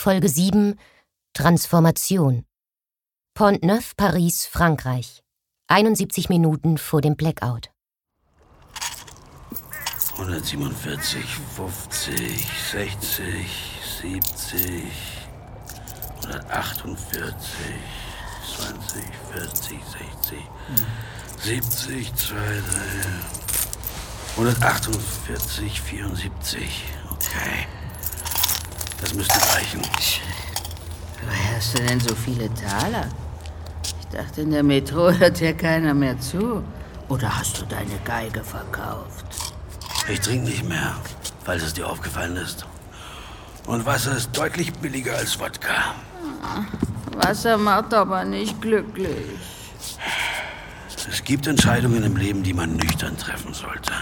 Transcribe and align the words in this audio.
Folge 0.00 0.30
7 0.30 0.80
Transformation. 1.34 2.46
Pont-Neuf, 3.34 3.94
Paris, 3.98 4.46
Frankreich. 4.46 5.22
71 5.68 6.30
Minuten 6.30 6.78
vor 6.78 7.02
dem 7.02 7.16
Blackout. 7.16 7.70
147, 10.16 11.22
50, 11.54 12.48
60, 12.72 13.46
70, 14.00 14.86
148, 16.48 17.34
20, 18.56 19.04
40, 19.32 19.80
60, 19.84 20.38
70, 21.44 22.16
2, 22.16 22.36
3, 24.36 24.46
148, 24.54 25.82
74. 25.82 26.84
Okay. 27.12 27.79
Das 29.00 29.14
müsste 29.14 29.34
reichen. 29.54 29.80
Woher 31.24 31.56
hast 31.56 31.78
du 31.78 31.82
denn 31.82 32.00
so 32.00 32.14
viele 32.14 32.48
Taler? 32.54 33.08
Ich 33.82 34.16
dachte, 34.16 34.42
in 34.42 34.50
der 34.50 34.62
Metro 34.62 35.10
hört 35.12 35.38
hier 35.38 35.54
keiner 35.54 35.94
mehr 35.94 36.18
zu. 36.20 36.62
Oder 37.08 37.38
hast 37.38 37.60
du 37.60 37.64
deine 37.66 37.98
Geige 38.04 38.42
verkauft? 38.44 39.24
Ich 40.08 40.20
trinke 40.20 40.50
nicht 40.50 40.64
mehr, 40.68 40.96
falls 41.44 41.62
es 41.62 41.74
dir 41.74 41.88
aufgefallen 41.88 42.36
ist. 42.36 42.66
Und 43.66 43.86
Wasser 43.86 44.16
ist 44.16 44.36
deutlich 44.36 44.72
billiger 44.74 45.16
als 45.16 45.38
Wodka. 45.38 45.94
Wasser 47.16 47.56
macht 47.58 47.94
aber 47.94 48.24
nicht 48.24 48.60
glücklich. 48.60 49.38
Es 51.08 51.24
gibt 51.24 51.46
Entscheidungen 51.46 52.02
im 52.02 52.16
Leben, 52.16 52.42
die 52.42 52.52
man 52.52 52.76
nüchtern 52.76 53.16
treffen 53.16 53.54
sollte. 53.54 53.92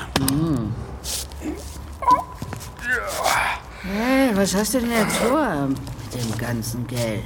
Hey, 3.82 4.34
was 4.34 4.54
hast 4.54 4.74
du 4.74 4.80
denn 4.80 4.90
jetzt 4.90 5.16
vor 5.18 5.68
mit 5.68 5.78
dem 6.14 6.36
ganzen 6.38 6.84
Geld? 6.88 7.22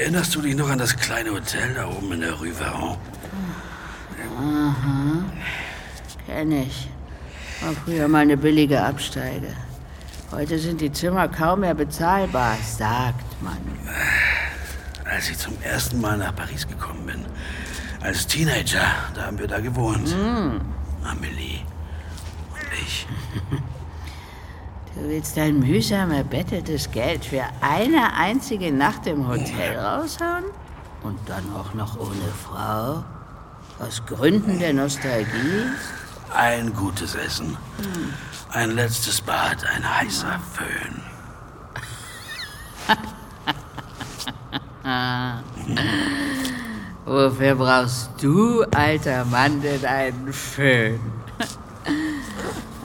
Erinnerst 0.00 0.34
du 0.34 0.42
dich 0.42 0.56
noch 0.56 0.68
an 0.68 0.78
das 0.78 0.96
kleine 0.96 1.30
Hotel 1.30 1.72
da 1.74 1.86
oben 1.88 2.12
in 2.12 2.20
der 2.20 2.32
Rue 2.32 2.52
Varon? 2.58 2.96
Kenn 6.26 6.50
ich. 6.52 6.88
War 7.60 7.72
früher 7.84 8.08
mal 8.08 8.22
eine 8.22 8.36
billige 8.36 8.82
Absteige. 8.82 9.54
Heute 10.32 10.58
sind 10.58 10.80
die 10.80 10.90
Zimmer 10.90 11.28
kaum 11.28 11.60
mehr 11.60 11.74
bezahlbar, 11.74 12.56
sagt 12.76 13.40
man. 13.40 13.58
Als 15.04 15.30
ich 15.30 15.38
zum 15.38 15.54
ersten 15.62 16.00
Mal 16.00 16.18
nach 16.18 16.34
Paris 16.34 16.66
gekommen 16.66 17.06
bin. 17.06 17.24
Als 18.00 18.26
Teenager, 18.26 18.84
da 19.14 19.26
haben 19.26 19.38
wir 19.38 19.46
da 19.46 19.60
gewohnt. 19.60 20.12
Amelie 21.04 21.60
und 22.52 22.82
ich. 22.82 23.06
Du 24.94 25.08
willst 25.08 25.36
dein 25.36 25.58
mühsam 25.58 26.12
erbetteltes 26.12 26.88
Geld 26.92 27.24
für 27.24 27.42
eine 27.60 28.14
einzige 28.14 28.70
Nacht 28.70 29.08
im 29.08 29.26
Hotel 29.26 29.76
raushauen? 29.76 30.44
Und 31.02 31.18
dann 31.26 31.42
auch 31.56 31.74
noch 31.74 31.98
ohne 31.98 32.28
Frau? 32.44 33.02
Aus 33.80 34.06
Gründen 34.06 34.60
der 34.60 34.72
Nostalgie? 34.72 35.64
Ein 36.32 36.72
gutes 36.72 37.16
Essen. 37.16 37.56
Ein 38.50 38.76
letztes 38.76 39.20
Bad, 39.20 39.66
ein 39.66 39.98
heißer 39.98 40.38
Föhn. 40.52 41.02
Wofür 47.04 47.56
brauchst 47.56 48.10
du, 48.22 48.62
alter 48.70 49.24
Mann, 49.24 49.60
denn 49.60 49.84
einen 49.84 50.32
Föhn? 50.32 51.00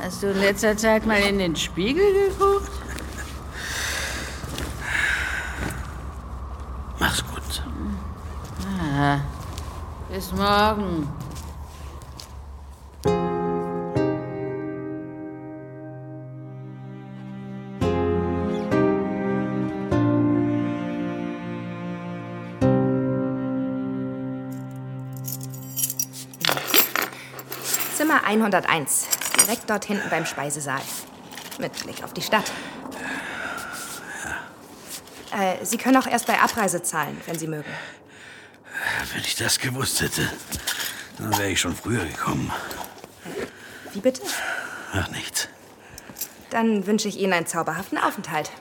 Hast 0.09 0.23
du 0.23 0.31
in 0.31 0.39
letzter 0.39 0.75
Zeit 0.75 1.05
mal 1.05 1.21
in 1.21 1.37
den 1.37 1.55
Spiegel 1.55 2.31
geguckt? 2.31 2.71
Mach's 6.97 7.23
gut. 7.27 7.63
Bis 10.11 10.31
morgen. 10.31 11.07
Zimmer 27.95 28.23
101. 28.25 29.18
Direkt 29.49 29.67
dort 29.67 29.85
hinten 29.85 30.07
beim 30.11 30.27
Speisesaal. 30.27 30.81
Mit 31.57 31.73
Blick 31.83 32.03
auf 32.03 32.13
die 32.13 32.21
Stadt. 32.21 32.51
Äh, 35.31 35.65
Sie 35.65 35.79
können 35.79 35.97
auch 35.97 36.05
erst 36.05 36.27
bei 36.27 36.39
Abreise 36.39 36.83
zahlen, 36.83 37.19
wenn 37.25 37.39
Sie 37.39 37.47
mögen. 37.47 37.71
Wenn 39.11 39.23
ich 39.23 39.35
das 39.37 39.57
gewusst 39.57 40.01
hätte, 40.01 40.31
dann 41.17 41.35
wäre 41.39 41.49
ich 41.49 41.59
schon 41.59 41.75
früher 41.75 42.05
gekommen. 42.05 42.53
Wie 43.91 44.01
bitte? 44.01 44.21
Ach, 44.93 45.09
nichts. 45.09 45.47
Dann 46.51 46.85
wünsche 46.85 47.07
ich 47.07 47.17
Ihnen 47.17 47.33
einen 47.33 47.47
zauberhaften 47.47 47.97
Aufenthalt. 47.97 48.51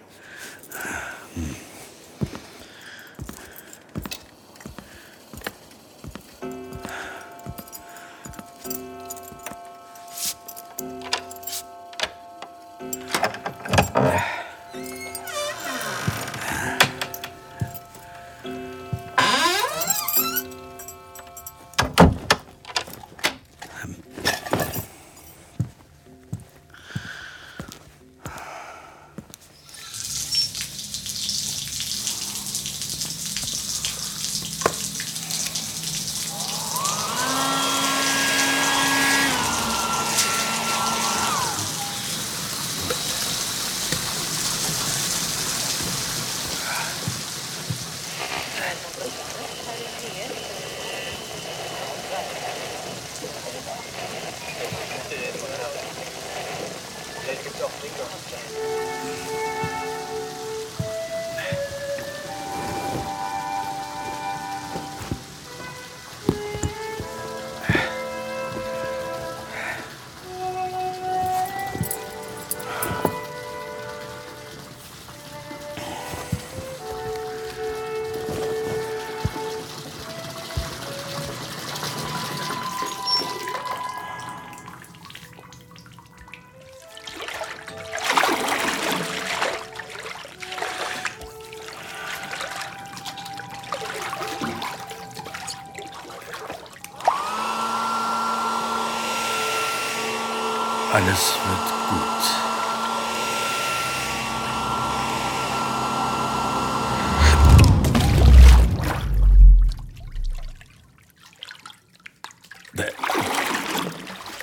Alles 101.09 101.39
wird 101.47 101.69
gut. 101.89 102.25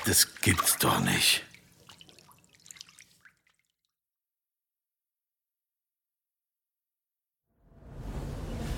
Das 0.06 0.36
gibt's 0.42 0.78
doch 0.80 1.00
nicht. 1.02 1.44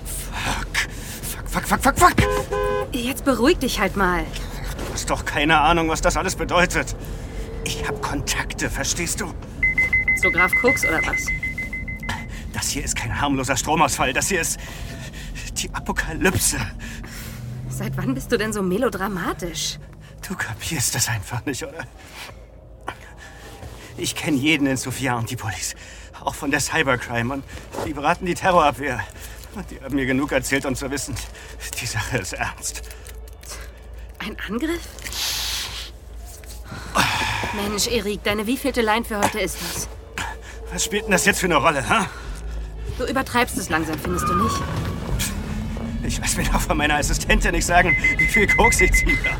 Fuck. 0.03 0.67
Fuck, 1.23 1.47
fuck, 1.47 1.67
fuck, 1.67 1.83
fuck, 1.83 1.97
fuck. 1.97 2.15
Jetzt 2.91 3.23
beruhig 3.23 3.59
dich 3.59 3.79
halt 3.79 3.95
mal. 3.95 4.25
Du 4.77 4.93
hast 4.93 5.09
doch 5.09 5.23
keine 5.23 5.61
Ahnung, 5.61 5.87
was 5.87 6.01
das 6.01 6.17
alles 6.17 6.35
bedeutet. 6.35 6.93
Ich 7.67 7.85
hab 7.85 8.01
Kontakte, 8.01 8.69
verstehst 8.69 9.19
du? 9.19 9.25
Zu 10.21 10.31
Graf 10.31 10.53
Koks 10.61 10.85
oder 10.85 11.05
was? 11.05 11.27
Das 12.53 12.69
hier 12.69 12.81
ist 12.81 12.95
kein 12.95 13.19
harmloser 13.19 13.57
Stromausfall. 13.57 14.13
Das 14.13 14.29
hier 14.29 14.39
ist 14.39 14.57
die 15.57 15.69
Apokalypse. 15.73 16.57
Seit 17.67 17.97
wann 17.97 18.13
bist 18.13 18.31
du 18.31 18.37
denn 18.37 18.53
so 18.53 18.63
melodramatisch? 18.63 19.79
Du 20.25 20.33
kapierst 20.33 20.95
das 20.95 21.09
einfach 21.09 21.45
nicht, 21.45 21.61
oder? 21.61 21.85
Ich 23.97 24.15
kenne 24.15 24.37
jeden 24.37 24.65
in 24.65 24.77
Sofia 24.77 25.17
und 25.17 25.29
die 25.29 25.35
Police. 25.35 25.75
Auch 26.21 26.35
von 26.35 26.51
der 26.51 26.61
Cybercrime. 26.61 27.33
Und 27.33 27.43
die 27.85 27.93
beraten 27.93 28.25
die 28.25 28.33
Terrorabwehr. 28.33 29.03
Und 29.55 29.69
die 29.69 29.81
haben 29.81 29.93
mir 29.93 30.05
genug 30.05 30.31
erzählt, 30.31 30.65
um 30.65 30.73
zu 30.73 30.89
wissen, 30.89 31.15
die 31.81 31.85
Sache 31.85 32.19
ist 32.19 32.31
ernst. 32.31 32.83
Ein 34.19 34.37
Angriff? 34.47 34.87
Mensch, 37.53 37.87
Erik, 37.87 38.23
deine 38.23 38.45
wievielte 38.45 38.81
Line 38.81 39.05
für 39.05 39.19
heute 39.19 39.39
ist 39.39 39.57
das? 39.61 39.87
Was 40.71 40.83
spielt 40.83 41.05
denn 41.05 41.11
das 41.11 41.25
jetzt 41.25 41.39
für 41.39 41.45
eine 41.45 41.55
Rolle, 41.57 41.87
ha? 41.87 42.07
Du 42.97 43.05
übertreibst 43.05 43.57
es 43.57 43.69
langsam, 43.69 43.97
findest 43.99 44.27
du 44.27 44.35
nicht? 44.35 44.55
Ich 46.03 46.19
lass 46.19 46.37
mir 46.37 46.43
doch 46.43 46.61
von 46.61 46.77
meiner 46.77 46.95
Assistentin 46.95 47.51
nicht 47.51 47.65
sagen, 47.65 47.95
wie 48.17 48.27
viel 48.27 48.47
Koks 48.47 48.81
ich 48.81 48.91
ziehen 48.93 49.17
darf. 49.23 49.39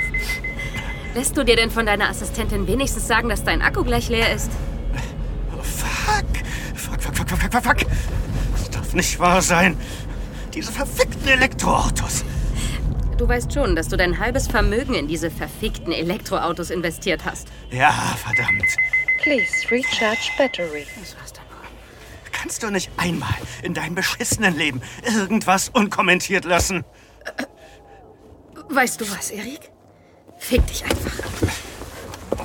Lässt 1.16 1.36
du 1.36 1.44
dir 1.44 1.56
denn 1.56 1.72
von 1.72 1.86
deiner 1.86 2.10
Assistentin 2.10 2.68
wenigstens 2.68 3.08
sagen, 3.08 3.30
dass 3.30 3.44
dein 3.44 3.62
Akku 3.62 3.84
gleich 3.84 4.10
leer 4.10 4.34
ist? 4.34 4.52
Oh, 5.58 5.64
fuck. 5.64 6.26
Fuck, 6.76 7.02
fuck, 7.02 7.16
fuck, 7.16 7.30
fuck, 7.30 7.40
fuck, 7.40 7.54
fuck, 7.54 7.64
fuck. 7.64 7.92
Das 8.54 8.70
darf 8.70 8.94
nicht 8.94 9.20
wahr 9.20 9.42
sein. 9.42 9.78
Diese 10.54 10.72
verfickten 10.72 11.28
Elektroautos. 11.28 12.24
Du 13.18 13.28
weißt 13.28 13.52
schon, 13.52 13.76
dass 13.76 13.88
du 13.88 13.98
dein 13.98 14.20
halbes 14.20 14.48
Vermögen 14.48 14.94
in 14.94 15.08
diese 15.08 15.32
verfickten 15.32 15.92
Elektroautos 15.92 16.70
investiert 16.70 17.26
hast. 17.26 17.48
Ja, 17.72 17.92
verdammt. 17.92 18.64
Please 19.24 19.52
recharge 19.72 20.30
battery. 20.38 20.86
Das 21.00 21.18
war's 21.18 21.34
dann 21.34 21.44
wohl. 21.46 21.68
Kannst 22.32 22.62
du 22.62 22.70
nicht 22.70 22.92
einmal 22.98 23.34
in 23.64 23.74
deinem 23.74 23.96
beschissenen 23.96 24.56
Leben 24.56 24.82
irgendwas 25.04 25.70
unkommentiert 25.70 26.46
lassen? 26.46 26.86
Weißt 28.70 29.02
du 29.02 29.10
was, 29.10 29.32
Erik? 29.32 29.72
Fick 30.38 30.66
dich 30.68 30.84
einfach. 30.84 31.12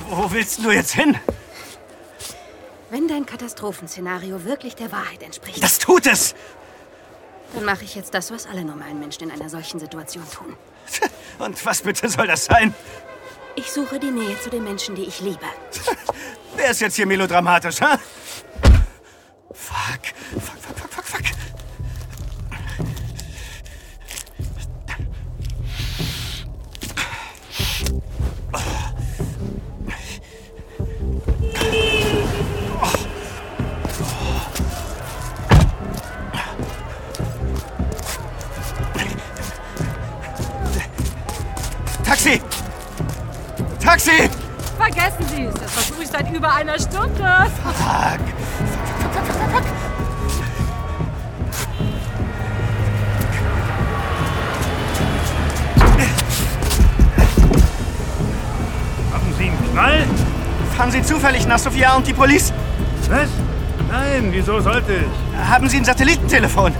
Wo 0.09 0.31
willst 0.31 0.63
du 0.63 0.71
jetzt 0.71 0.93
hin? 0.95 1.15
Wenn 2.89 3.07
dein 3.07 3.27
Katastrophenszenario 3.27 4.43
wirklich 4.43 4.75
der 4.75 4.91
Wahrheit 4.91 5.21
entspricht, 5.21 5.61
Das 5.61 5.77
tut 5.77 6.07
es. 6.07 6.33
Dann 7.53 7.65
mache 7.65 7.83
ich 7.83 7.95
jetzt 7.95 8.13
das, 8.13 8.31
was 8.31 8.47
alle 8.47 8.63
normalen 8.63 8.99
Menschen 8.99 9.23
in 9.23 9.31
einer 9.31 9.49
solchen 9.49 9.79
Situation 9.79 10.23
tun. 10.31 10.55
Und 11.39 11.65
was 11.65 11.81
bitte 11.81 12.09
soll 12.09 12.27
das 12.27 12.45
sein? 12.45 12.73
Ich 13.55 13.71
suche 13.71 13.99
die 13.99 14.11
Nähe 14.11 14.39
zu 14.41 14.49
den 14.49 14.63
Menschen, 14.63 14.95
die 14.95 15.03
ich 15.03 15.19
liebe. 15.21 15.45
Wer 16.55 16.71
ist 16.71 16.81
jetzt 16.81 16.95
hier 16.95 17.05
melodramatisch, 17.05 17.81
ha? 17.81 17.97
Fuck, 17.97 18.01
zufällig 61.23 61.47
nach 61.47 61.57
Sofia 61.59 61.95
und 61.95 62.05
die 62.05 62.11
Police? 62.11 62.51
Was? 63.07 63.29
Nein, 63.89 64.27
wieso 64.31 64.59
sollte 64.59 64.91
ich? 64.91 65.49
Haben 65.49 65.69
Sie 65.69 65.77
ein 65.77 65.85
Satellitentelefon? 65.85 66.73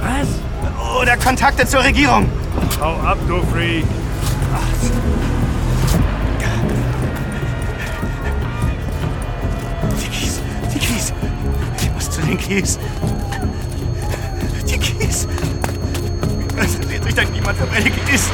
Was? 0.00 1.00
Oder 1.02 1.16
Kontakte 1.16 1.66
zur 1.66 1.82
Regierung? 1.82 2.30
Hau 2.80 2.94
ab, 3.00 3.18
du 3.26 3.42
Freak. 3.52 3.84
Die 10.00 10.08
Kies, 10.10 10.40
die 10.72 10.78
Kies. 10.78 11.12
Ich 11.80 11.90
muss 11.90 12.08
zu 12.08 12.20
den 12.20 12.38
Kies. 12.38 12.78
Die 14.68 14.78
Kies. 14.78 15.26
Interessiert 16.40 17.02
sich 17.02 17.14
denn 17.16 17.32
niemand 17.32 17.58
für 17.58 17.66
meine 17.66 17.90
Kies? 17.90 18.30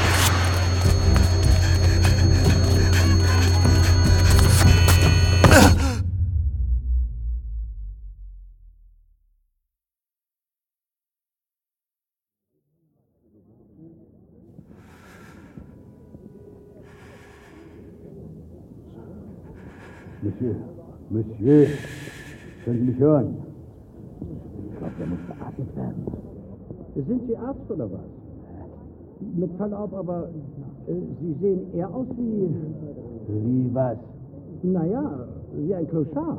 Monsieur, 21.43 21.67
können 22.65 22.79
Sie 22.79 22.85
mich 22.85 22.99
hören? 23.01 23.37
Ich 24.71 24.79
glaube, 24.79 24.93
der 24.97 25.07
muss 25.09 25.19
beatmet 25.27 25.77
werden. 25.77 26.07
Sind 26.95 27.23
Sie 27.27 27.37
Arzt 27.37 27.69
oder 27.69 27.91
was? 27.91 28.01
Mit 29.35 29.51
Verlaub, 29.57 29.93
aber 29.93 30.29
äh, 30.87 30.93
Sie 31.21 31.35
sehen 31.41 31.75
eher 31.75 31.93
aus 31.93 32.07
wie, 32.17 32.49
Wie 33.27 33.75
was? 33.75 33.97
naja, 34.63 35.03
wie 35.57 35.75
ein 35.75 35.89
Clochard, 35.89 36.39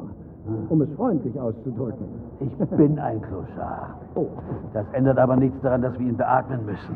um 0.69 0.81
es 0.81 0.89
freundlich 0.95 1.37
auszudrücken. 1.37 2.05
Ich 2.39 2.67
bin 2.77 2.97
ein 2.97 3.21
Kloschar. 3.21 3.97
Oh. 4.15 4.27
Das 4.71 4.85
ändert 4.93 5.17
aber 5.17 5.35
nichts 5.35 5.59
daran, 5.61 5.81
dass 5.81 5.99
wir 5.99 6.07
ihn 6.07 6.15
beatmen 6.15 6.65
müssen. 6.65 6.95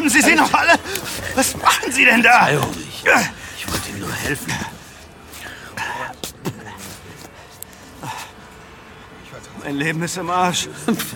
Haben 0.00 0.08
Sie 0.08 0.22
sie 0.22 0.34
noch 0.34 0.50
alle? 0.54 0.78
Was 1.34 1.54
machen 1.58 1.92
Sie 1.92 2.06
denn 2.06 2.22
da? 2.22 2.48
Ich, 2.48 3.04
ich 3.04 3.70
wollte 3.70 3.90
Ihnen 3.90 4.00
nur 4.00 4.14
helfen. 4.14 4.50
Mein 9.62 9.76
Leben 9.76 10.02
ist 10.02 10.16
im 10.16 10.30
Arsch. 10.30 10.68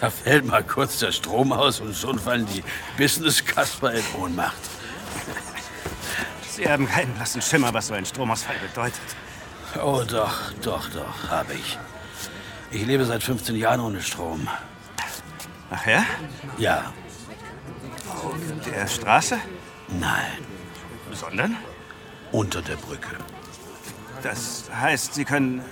Da 0.00 0.10
fällt 0.10 0.44
mal 0.44 0.62
kurz 0.62 0.98
der 0.98 1.12
Strom 1.12 1.50
aus 1.52 1.80
und 1.80 1.96
schon 1.96 2.18
fallen 2.18 2.46
die 2.46 2.62
Business-Kasper 2.98 3.92
in 3.94 4.04
Ohnmacht. 4.20 4.56
Sie 6.50 6.68
haben 6.68 6.86
keinen 6.86 7.14
blassen 7.14 7.40
Schimmer, 7.40 7.72
was 7.72 7.86
so 7.86 7.94
ein 7.94 8.04
Stromausfall 8.04 8.56
bedeutet. 8.68 9.00
Oh, 9.82 10.02
doch, 10.06 10.52
doch, 10.60 10.90
doch, 10.90 11.30
habe 11.30 11.54
ich. 11.54 11.78
Ich 12.70 12.84
lebe 12.84 13.06
seit 13.06 13.22
15 13.22 13.56
Jahren 13.56 13.80
ohne 13.80 14.02
Strom. 14.02 14.46
Ach 15.70 15.86
ja? 15.86 16.04
Ja, 16.58 16.92
Der 18.66 18.86
Straße? 18.86 19.38
nein, 19.88 20.38
Sondern? 21.12 21.56
unter 22.32 22.62
der 22.62 22.76
Brücke. 22.76 23.16
Das 24.22 24.64
heißt, 24.74 25.14
Sie 25.14 25.24
können 25.24 25.62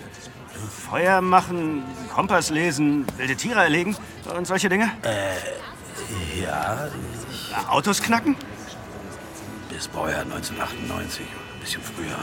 Feuer 0.91 1.21
machen, 1.21 1.83
Kompass 2.15 2.51
lesen, 2.51 3.07
wilde 3.17 3.35
Tiere 3.35 3.61
erlegen 3.63 3.97
und 4.37 4.47
solche 4.47 4.69
Dinge? 4.69 4.91
Ja, 6.41 6.89
Autos 7.69 8.03
knacken? 8.03 8.37
bis 9.69 9.89
Baujahr 9.89 10.21
1998, 10.23 11.23
ein 11.23 11.61
bisschen 11.61 11.83
früher. 11.83 12.19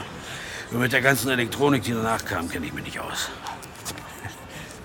Nur 0.70 0.80
mit 0.80 0.92
der 0.92 1.00
ganzen 1.02 1.28
Elektronik, 1.30 1.82
die 1.82 1.92
danach 1.92 2.24
kam, 2.24 2.48
kenne 2.48 2.66
ich 2.66 2.72
mich 2.72 2.84
nicht 2.84 3.00
aus. 3.00 3.28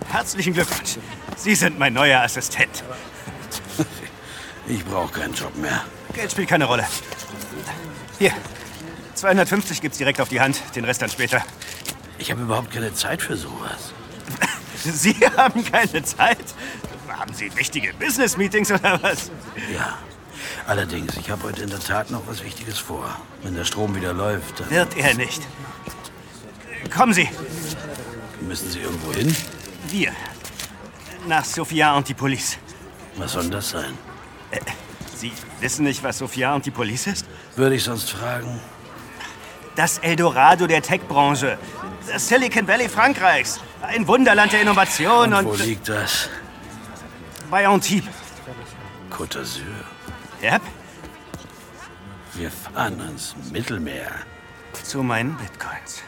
Herzlichen 0.10 0.54
Glückwunsch. 0.54 0.98
Sie 1.38 1.56
sind 1.56 1.78
mein 1.78 1.94
neuer 1.94 2.22
Assistent. 2.22 2.84
Ich 4.68 4.84
brauche 4.86 5.12
keinen 5.20 5.34
Job 5.34 5.56
mehr. 5.58 5.84
Geld 6.14 6.32
spielt 6.32 6.50
keine 6.50 6.66
Rolle. 6.66 6.86
Hier, 8.20 8.32
250 9.16 9.82
gibt's 9.82 9.98
direkt 9.98 10.20
auf 10.22 10.30
die 10.30 10.40
Hand, 10.42 10.62
den 10.76 10.86
Rest 10.86 11.02
dann 11.02 11.10
später. 11.10 11.44
Ich 12.18 12.32
habe 12.32 12.42
überhaupt 12.42 12.72
keine 12.72 12.94
Zeit 12.94 13.22
für 13.22 13.36
sowas. 13.36 13.94
Sie 14.84 15.14
haben 15.38 15.64
keine 15.66 16.04
Zeit? 16.04 16.38
Haben 17.10 17.34
Sie 17.34 17.56
wichtige 17.56 17.94
Business-Meetings 17.94 18.72
oder 18.72 19.02
was? 19.02 19.30
Ja. 19.74 19.98
Allerdings, 20.68 21.16
ich 21.18 21.30
habe 21.30 21.44
heute 21.44 21.64
in 21.64 21.70
der 21.70 21.80
Tat 21.80 22.10
noch 22.12 22.26
was 22.28 22.44
Wichtiges 22.44 22.78
vor. 22.80 23.16
Wenn 23.44 23.56
der 23.56 23.66
Strom 23.66 23.96
wieder 23.96 24.14
läuft, 24.14 24.60
dann 24.60 24.70
Wird 24.70 24.98
er 24.98 25.14
nicht. 25.14 25.42
Kommen 26.96 27.14
Sie, 27.14 27.30
müssen 28.42 28.70
Sie 28.72 28.80
irgendwo 28.80 29.12
hin. 29.14 29.36
wir. 29.90 30.12
Nach 31.28 31.44
Sophia 31.44 31.96
und 31.96 32.08
die 32.08 32.14
Police. 32.14 32.58
Was 33.18 33.34
soll 33.34 33.50
das 33.50 33.70
sein? 33.72 33.98
Äh, 34.52 34.60
Sie 35.16 35.32
wissen 35.60 35.86
nicht, 35.86 36.04
was 36.04 36.18
Sophia 36.18 36.54
Antipolis 36.54 37.08
ist? 37.08 37.26
Würde 37.56 37.76
ich 37.76 37.84
sonst 37.84 38.12
fragen? 38.12 38.60
Das 39.76 39.98
Eldorado 40.00 40.68
der 40.68 40.82
Tech-Branche. 40.82 41.58
Das 42.12 42.28
Silicon 42.28 42.68
Valley 42.68 42.90
Frankreichs. 42.90 43.60
Ein 43.82 44.08
Wunderland 44.08 44.52
der 44.52 44.62
Innovation 44.62 45.34
und... 45.34 45.46
und 45.46 45.60
wo 45.60 45.64
liegt 45.64 45.88
das? 45.90 46.30
Bei 47.50 47.68
Antibes. 47.68 48.14
Côte 49.10 49.40
d'Azur. 49.40 49.62
Yep. 50.44 50.62
Wir 52.34 52.52
fahren 52.52 53.00
ans 53.00 53.36
Mittelmeer. 53.52 54.12
Zu 54.84 55.02
meinen 55.04 55.38
Bitcoins. 55.38 56.04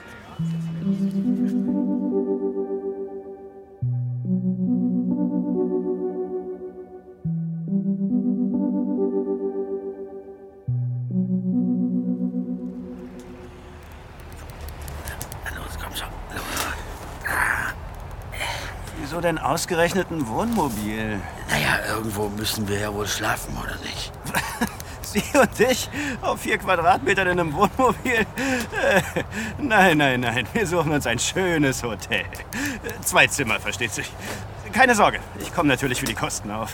Denn 19.27 19.37
ausgerechnet 19.37 20.09
ein 20.09 20.25
Wohnmobil? 20.27 21.19
Naja, 21.49 21.79
irgendwo 21.93 22.29
müssen 22.29 22.65
wir 22.69 22.79
ja 22.79 22.93
wohl 22.93 23.07
schlafen, 23.07 23.57
oder 23.61 23.75
nicht? 23.83 24.11
Sie 25.01 25.23
und 25.37 25.59
ich 25.59 25.89
auf 26.21 26.41
vier 26.41 26.57
Quadratmetern 26.57 27.27
in 27.27 27.39
einem 27.39 27.53
Wohnmobil? 27.53 28.13
Äh, 28.13 29.01
nein, 29.57 29.97
nein, 29.97 30.21
nein. 30.21 30.47
Wir 30.53 30.65
suchen 30.65 30.93
uns 30.93 31.05
ein 31.05 31.19
schönes 31.19 31.83
Hotel. 31.83 32.23
Zwei 33.03 33.27
Zimmer, 33.27 33.59
versteht 33.59 33.91
sich. 33.93 34.09
Keine 34.71 34.95
Sorge, 34.95 35.19
ich 35.39 35.53
komme 35.53 35.67
natürlich 35.67 35.99
für 35.99 36.05
die 36.05 36.13
Kosten 36.13 36.49
auf. 36.49 36.73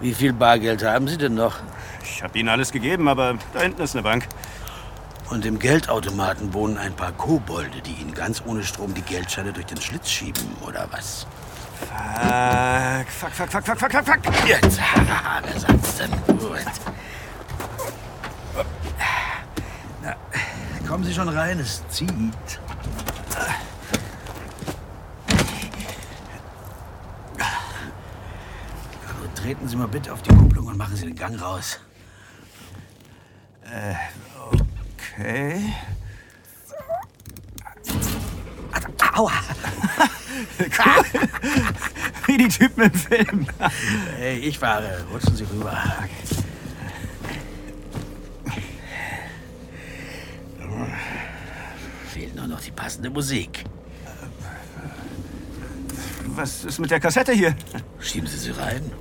Wie 0.00 0.12
viel 0.12 0.32
Bargeld 0.32 0.82
haben 0.84 1.06
Sie 1.06 1.18
denn 1.18 1.34
noch? 1.34 1.56
Ich 2.02 2.22
habe 2.22 2.36
Ihnen 2.36 2.48
alles 2.48 2.72
gegeben, 2.72 3.06
aber 3.06 3.36
da 3.52 3.60
hinten 3.60 3.82
ist 3.82 3.94
eine 3.94 4.02
Bank. 4.02 4.26
Und 5.30 5.46
im 5.46 5.58
Geldautomaten 5.60 6.52
wohnen 6.52 6.78
ein 6.78 6.94
paar 6.94 7.12
Kobolde, 7.12 7.80
die 7.80 7.92
Ihnen 7.92 8.14
ganz 8.14 8.42
ohne 8.44 8.64
Strom 8.64 8.92
die 8.94 9.02
Geldscheine 9.02 9.52
durch 9.52 9.66
den 9.66 9.80
Schlitz 9.80 10.10
schieben, 10.10 10.42
oder 10.66 10.88
was? 10.90 11.26
Fuck, 11.78 13.08
fuck, 13.08 13.32
fuck, 13.32 13.50
fuck, 13.50 13.78
fuck, 13.78 13.92
fuck, 13.92 14.04
fuck. 14.06 14.48
Jetzt, 14.48 14.80
haha, 14.80 15.40
wer 15.44 15.60
sagt's 15.60 15.96
denn? 15.96 16.10
Gut. 16.26 16.64
Na, 20.02 20.16
kommen 20.88 21.04
Sie 21.04 21.14
schon 21.14 21.28
rein, 21.28 21.60
es 21.60 21.86
zieht. 21.88 22.10
Treten 29.34 29.68
Sie 29.68 29.76
mal 29.76 29.86
bitte 29.86 30.12
auf 30.12 30.22
die 30.22 30.34
Kupplung 30.34 30.66
und 30.66 30.76
machen 30.76 30.96
Sie 30.96 31.06
den 31.06 31.14
Gang 31.14 31.40
raus. 31.40 31.78
Äh, 33.62 33.94
okay. 34.50 35.72
Aua! 39.16 39.32
Wie 42.26 42.36
die 42.36 42.48
Typen 42.48 42.82
im 42.82 42.92
Film. 42.92 43.46
Hey, 44.18 44.40
ich 44.40 44.58
fahre. 44.58 45.02
Rutschen 45.10 45.34
Sie 45.34 45.44
rüber. 45.44 45.82
Fehlt 52.12 52.36
nur 52.36 52.46
noch 52.46 52.60
die 52.60 52.72
passende 52.72 53.08
Musik. 53.08 53.64
Was 56.26 56.64
ist 56.64 56.78
mit 56.78 56.90
der 56.90 57.00
Kassette 57.00 57.32
hier? 57.32 57.56
Schieben 57.98 58.28
Sie 58.28 58.36
sie 58.36 58.50
rein. 58.50 58.92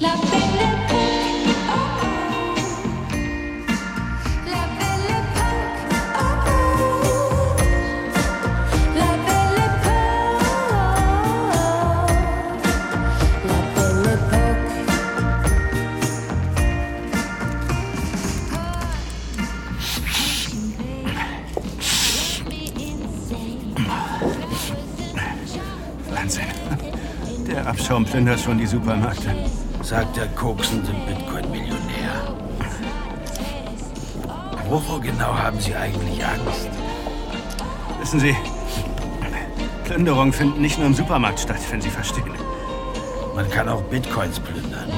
La 0.00 0.14
belle 0.16 1.07
Abschaum 28.08 28.24
plündert 28.24 28.40
schon 28.40 28.58
die 28.58 28.66
Supermärkte. 28.66 29.34
Sagt 29.82 30.16
der 30.16 30.28
koksende 30.28 30.92
Bitcoin-Millionär. 31.06 32.34
Wovor 34.68 35.00
genau 35.00 35.34
haben 35.34 35.60
Sie 35.60 35.74
eigentlich 35.74 36.24
Angst? 36.24 36.68
Wissen 38.00 38.20
Sie, 38.20 38.34
Plünderungen 39.84 40.32
finden 40.32 40.60
nicht 40.60 40.78
nur 40.78 40.86
im 40.86 40.94
Supermarkt 40.94 41.40
statt, 41.40 41.60
wenn 41.70 41.80
Sie 41.80 41.90
verstehen. 41.90 42.32
Man 43.34 43.48
kann 43.50 43.68
auch 43.68 43.82
Bitcoins 43.82 44.40
plündern. 44.40 44.90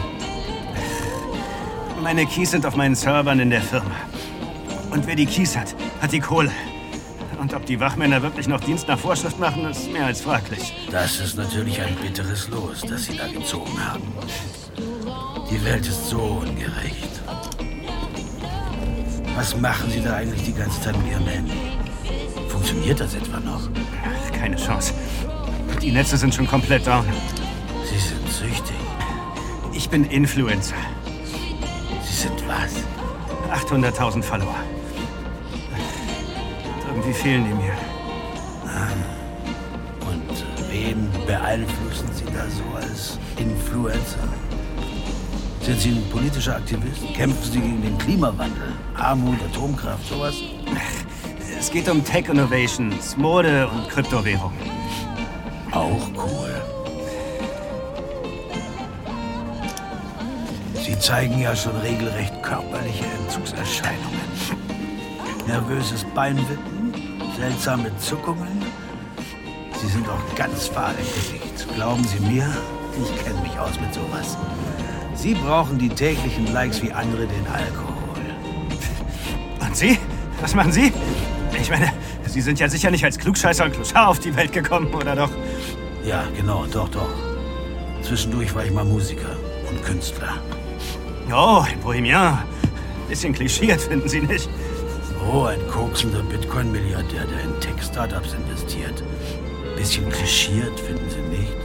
Meine 2.02 2.26
Keys 2.26 2.52
sind 2.52 2.64
auf 2.64 2.76
meinen 2.76 2.94
Servern 2.94 3.40
in 3.40 3.50
der 3.50 3.60
Firma. 3.60 3.96
Und 4.90 5.06
wer 5.06 5.16
die 5.16 5.26
Keys 5.26 5.56
hat, 5.56 5.74
hat 6.00 6.12
die 6.12 6.20
Kohle. 6.20 6.50
Ob 7.60 7.66
die 7.66 7.78
Wachmänner 7.78 8.22
wirklich 8.22 8.48
noch 8.48 8.58
Dienst 8.60 8.88
nach 8.88 8.98
Vorschrift 8.98 9.38
machen, 9.38 9.66
ist 9.66 9.92
mehr 9.92 10.06
als 10.06 10.22
fraglich. 10.22 10.74
Das 10.90 11.20
ist 11.20 11.36
natürlich 11.36 11.78
ein 11.78 11.94
bitteres 11.96 12.48
Los, 12.48 12.80
das 12.88 13.04
Sie 13.04 13.14
da 13.14 13.26
gezogen 13.28 13.78
haben. 13.78 14.02
Die 15.50 15.62
Welt 15.62 15.86
ist 15.86 16.08
so 16.08 16.40
ungerecht. 16.40 17.20
Was 19.36 19.54
machen 19.58 19.90
Sie 19.90 20.00
da 20.00 20.16
eigentlich 20.16 20.42
die 20.42 20.54
ganze 20.54 20.80
Zeit 20.80 20.96
mit 20.96 21.12
Ihrem 21.12 21.26
Handy? 21.26 21.52
Funktioniert 22.48 22.98
das 22.98 23.14
etwa 23.14 23.38
noch? 23.40 23.68
Keine 24.32 24.56
Chance. 24.56 24.94
Die 25.82 25.92
Netze 25.92 26.16
sind 26.16 26.34
schon 26.34 26.46
komplett 26.46 26.86
down. 26.86 27.04
Sie 27.84 27.98
sind 27.98 28.26
süchtig. 28.26 28.76
Ich 29.74 29.90
bin 29.90 30.04
Influencer. 30.04 30.76
Sie 32.04 32.22
sind 32.22 32.42
was? 32.48 32.72
800.000 33.52 34.22
Follower. 34.22 34.56
Irgendwie 37.10 37.22
fehlen 37.22 37.44
die 37.44 37.54
mir. 37.54 37.72
Und 40.08 40.30
äh, 40.30 40.70
wen 40.70 41.08
beeinflussen 41.26 42.08
Sie 42.12 42.24
da 42.26 42.48
so 42.48 42.62
als 42.76 43.18
Influencer? 43.36 44.28
Sind 45.60 45.80
Sie 45.80 45.90
ein 45.90 46.08
politischer 46.10 46.54
Aktivist? 46.56 47.02
Kämpfen 47.14 47.52
Sie 47.52 47.60
gegen 47.60 47.82
den 47.82 47.98
Klimawandel? 47.98 48.74
Armut, 48.94 49.38
Atomkraft, 49.42 50.08
sowas? 50.08 50.36
Es 51.58 51.70
geht 51.70 51.88
um 51.88 52.04
Tech 52.04 52.28
Innovations, 52.28 53.16
Mode 53.16 53.68
und 53.68 53.88
Kryptowährung. 53.88 54.52
Auch 55.72 56.10
cool. 56.16 56.62
Sie 60.74 60.96
zeigen 60.98 61.40
ja 61.40 61.56
schon 61.56 61.76
regelrecht 61.78 62.40
körperliche 62.42 63.04
Entzugserscheinungen. 63.24 64.20
Nervöses 65.46 66.04
Beinwippen, 66.14 66.79
seltsame 67.40 67.90
Zuckungen. 67.96 68.62
Sie 69.80 69.86
sind 69.86 70.06
auch 70.06 70.34
ganz 70.36 70.68
fahl 70.68 70.94
im 70.98 71.06
Gesicht. 71.06 71.74
Glauben 71.74 72.04
Sie 72.04 72.20
mir, 72.20 72.46
ich 73.02 73.24
kenne 73.24 73.40
mich 73.40 73.58
aus 73.58 73.80
mit 73.80 73.94
sowas. 73.94 74.36
Sie 75.14 75.32
brauchen 75.32 75.78
die 75.78 75.88
täglichen 75.88 76.52
Likes 76.52 76.82
wie 76.82 76.92
andere 76.92 77.26
den 77.26 77.46
Alkohol. 77.46 77.96
Und 79.58 79.74
Sie? 79.74 79.98
Was 80.42 80.54
machen 80.54 80.70
Sie? 80.70 80.92
Ich 81.58 81.70
meine, 81.70 81.90
Sie 82.26 82.42
sind 82.42 82.60
ja 82.60 82.68
sicher 82.68 82.90
nicht 82.90 83.04
als 83.04 83.18
Klugscheißer 83.18 83.64
und 83.64 83.72
Kluschar 83.72 84.08
auf 84.08 84.18
die 84.18 84.36
Welt 84.36 84.52
gekommen, 84.52 84.92
oder 84.94 85.16
doch? 85.16 85.30
Ja, 86.04 86.24
genau, 86.36 86.66
doch, 86.66 86.90
doch. 86.90 87.08
Zwischendurch 88.02 88.54
war 88.54 88.66
ich 88.66 88.70
mal 88.70 88.84
Musiker 88.84 89.34
und 89.68 89.82
Künstler. 89.82 90.34
Oh, 91.32 91.64
ein 91.66 91.80
Bohemian. 91.80 92.38
Bisschen 93.08 93.32
klischiert, 93.32 93.80
finden 93.80 94.08
Sie 94.10 94.20
nicht? 94.20 94.48
Oh, 95.28 95.44
ein 95.44 95.60
koksender 95.68 96.22
Bitcoin-Milliardär, 96.22 97.24
der 97.26 97.44
in 97.44 97.60
Tech-Startups 97.60 98.34
investiert. 98.34 99.04
Bisschen 99.76 100.08
klischiert, 100.08 100.80
finden 100.80 101.08
Sie 101.08 101.20
nicht? 101.20 101.56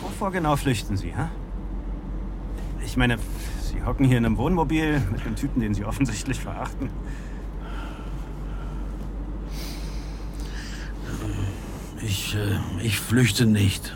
Wovor 0.00 0.30
genau 0.30 0.56
flüchten 0.56 0.96
Sie, 0.96 1.08
hä? 1.14 1.28
Ich 2.82 2.96
meine, 2.96 3.18
Sie 3.60 3.82
hocken 3.82 4.06
hier 4.06 4.16
in 4.16 4.24
einem 4.24 4.38
Wohnmobil 4.38 5.02
mit 5.12 5.26
einem 5.26 5.36
Typen, 5.36 5.60
den 5.60 5.74
Sie 5.74 5.84
offensichtlich 5.84 6.40
verachten. 6.40 6.88
Ich, 12.34 12.40
äh, 12.40 12.86
ich 12.86 13.00
flüchte 13.00 13.46
nicht. 13.46 13.94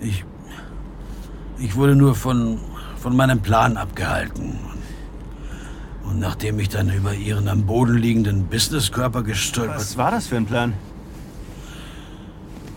Ich. 0.00 0.24
Ich 1.58 1.76
wurde 1.76 1.94
nur 1.94 2.14
von, 2.14 2.58
von 2.96 3.14
meinem 3.14 3.40
Plan 3.40 3.76
abgehalten. 3.76 4.58
Und 6.04 6.18
nachdem 6.18 6.58
ich 6.58 6.70
dann 6.70 6.90
über 6.90 7.12
ihren 7.12 7.48
am 7.48 7.66
Boden 7.66 7.98
liegenden 7.98 8.46
Businesskörper 8.46 9.22
gestolpert. 9.22 9.76
Was 9.76 9.96
war 9.98 10.10
das 10.10 10.28
für 10.28 10.38
ein 10.38 10.46
Plan? 10.46 10.72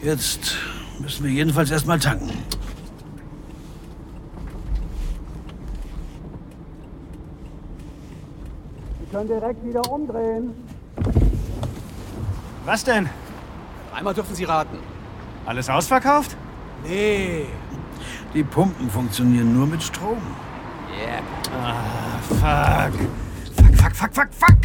Jetzt 0.02 0.58
müssen 1.00 1.24
wir 1.24 1.32
jedenfalls 1.32 1.72
erstmal 1.72 1.98
tanken. 1.98 2.30
Sie 9.00 9.16
können 9.16 9.28
direkt 9.30 9.66
wieder 9.66 9.90
umdrehen. 9.90 10.52
Was 12.66 12.84
denn? 12.84 13.10
Einmal 13.94 14.14
dürfen 14.14 14.36
Sie 14.36 14.44
raten. 14.44 14.78
Alles 15.46 15.70
ausverkauft? 15.70 16.36
Nee. 16.84 17.46
Die 18.34 18.44
Pumpen 18.44 18.90
funktionieren 18.90 19.54
nur 19.54 19.68
mit 19.68 19.84
Strom. 19.84 20.22
Yeah. 20.92 21.22
Ah, 21.62 22.90
fuck. 22.90 23.00
Fuck, 23.56 23.76
fuck, 23.76 23.96
fuck, 23.96 24.14
fuck, 24.14 24.30
fuck. 24.32 24.58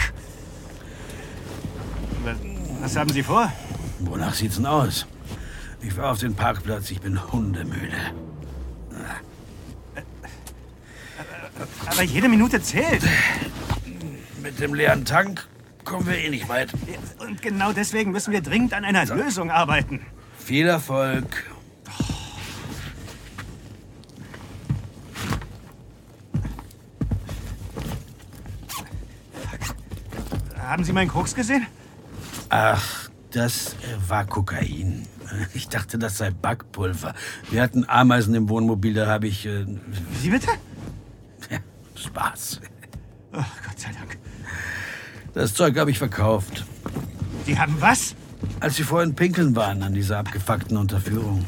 Was, 2.25 2.37
was 2.81 2.97
haben 2.97 3.11
Sie 3.11 3.23
vor? 3.23 3.53
Wonach 4.01 4.35
sieht's 4.35 4.57
denn 4.57 4.67
aus? 4.67 5.07
Ich 5.81 5.97
war 5.97 6.13
auf 6.13 6.19
den 6.19 6.35
Parkplatz, 6.35 6.91
ich 6.91 7.01
bin 7.01 7.33
hundemüde. 7.33 7.97
Aber 11.87 12.03
jede 12.03 12.29
Minute 12.29 12.63
zählt. 12.63 13.03
Mit 14.43 14.61
dem 14.61 14.75
leeren 14.75 15.05
Tank 15.05 15.47
kommen 15.89 16.07
wir 16.07 16.19
eh 16.19 16.29
nicht 16.31 16.49
weit. 16.49 16.73
Und 17.19 17.43
genau 17.43 17.73
deswegen 17.73 18.13
müssen 18.13 18.33
wir 18.33 18.41
dringend 18.41 18.75
an 18.75 18.85
einer 18.85 19.05
Lösung 19.07 19.51
arbeiten. 19.51 20.01
Viel 20.39 20.69
Erfolg. 20.69 21.45
Haben 30.59 30.85
Sie 30.85 30.93
meinen 30.93 31.09
Koks 31.09 31.35
gesehen? 31.35 31.67
Ach, 32.51 33.09
das 33.31 33.75
war 34.07 34.27
Kokain. 34.27 35.07
Ich 35.55 35.69
dachte, 35.69 35.99
das 35.99 36.19
sei 36.19 36.31
Backpulver. 36.31 37.15
Wir 37.51 37.63
hatten 37.63 37.89
Ameisen 37.89 38.35
im 38.35 38.49
Wohnmobil, 38.49 38.95
da 38.95 39.07
habe 39.07 39.27
ich. 39.29 39.47
Äh, 39.47 39.67
Wie 40.23 40.31
bitte? 40.31 40.49
Ja, 41.51 41.59
Spaß. 41.95 42.61
Oh, 43.33 43.37
Gott 43.37 43.79
sei 43.79 43.93
Dank. 43.93 44.19
Das 45.35 45.55
Zeug 45.55 45.79
habe 45.79 45.91
ich 45.91 45.99
verkauft. 45.99 46.65
Sie 47.47 47.59
haben 47.59 47.77
was? 47.81 48.15
Als 48.61 48.77
Sie 48.77 48.83
vorhin 48.83 49.15
pinkeln 49.15 49.55
waren 49.55 49.83
an 49.83 49.95
dieser 49.95 50.19
abgefuckten 50.19 50.77
Unterführung. 50.77 51.45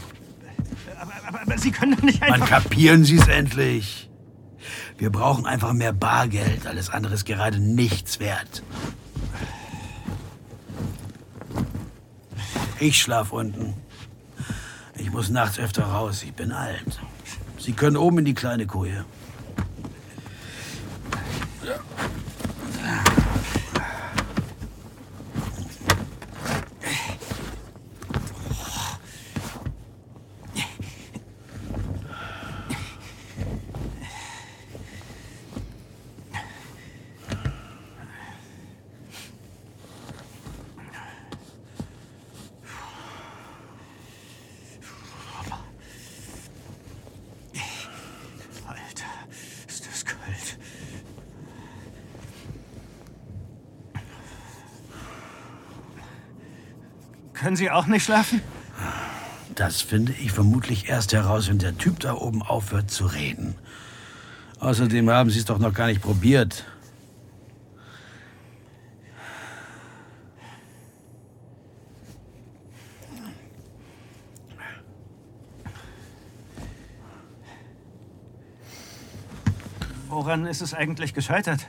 Aber, 1.01 1.13
aber, 1.27 1.43
aber 1.43 1.59
Sie 1.59 1.71
können 1.71 1.97
doch 1.97 2.03
nicht 2.03 2.23
einfach... 2.23 2.49
kapieren 2.49 3.05
Sie 3.05 3.17
es 3.17 3.29
endlich. 3.29 4.09
Wir 4.99 5.11
brauchen 5.11 5.47
einfach 5.47 5.73
mehr 5.73 5.93
Bargeld. 5.93 6.67
Alles 6.67 6.91
andere 6.91 7.15
ist 7.15 7.25
gerade 7.25 7.59
nichts 7.59 8.21
wert. 8.21 8.63
Ich 12.79 13.01
schlaf 13.01 13.33
unten. 13.33 13.75
Ich 14.97 15.11
muss 15.11 15.31
nachts 15.31 15.59
öfter 15.59 15.85
raus. 15.85 16.23
Ich 16.23 16.33
bin 16.35 16.53
alt. 16.53 17.01
Sie 17.59 17.73
können 17.73 17.97
oben 17.97 18.19
in 18.19 18.25
die 18.27 18.35
kleine 18.35 18.67
Koje. 18.67 19.05
Alter, 48.67 49.05
ist 49.67 49.87
das 49.87 50.05
kalt. 50.05 50.59
Können 57.51 57.57
Sie 57.57 57.69
auch 57.69 57.89
nicht 57.89 58.05
schlafen? 58.05 58.41
Das 59.57 59.81
finde 59.81 60.13
ich 60.13 60.31
vermutlich 60.31 60.89
erst 60.89 61.13
heraus, 61.13 61.49
wenn 61.49 61.59
der 61.59 61.77
Typ 61.77 61.99
da 61.99 62.15
oben 62.15 62.43
aufhört 62.43 62.93
zu 62.93 63.07
reden. 63.07 63.57
Außerdem 64.61 65.11
haben 65.11 65.31
Sie 65.31 65.41
es 65.41 65.47
doch 65.47 65.59
noch 65.59 65.75
gar 65.75 65.89
nicht 65.89 66.01
probiert. 66.01 66.65
Woran 80.09 80.47
ist 80.47 80.63
es 80.63 80.73
eigentlich 80.73 81.15
gescheitert? 81.15 81.67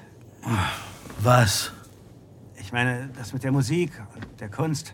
Was? 1.21 1.71
Ich 2.57 2.71
meine, 2.71 3.09
das 3.17 3.33
mit 3.33 3.43
der 3.43 3.51
Musik, 3.51 3.91
der 4.39 4.51
Kunst. 4.51 4.93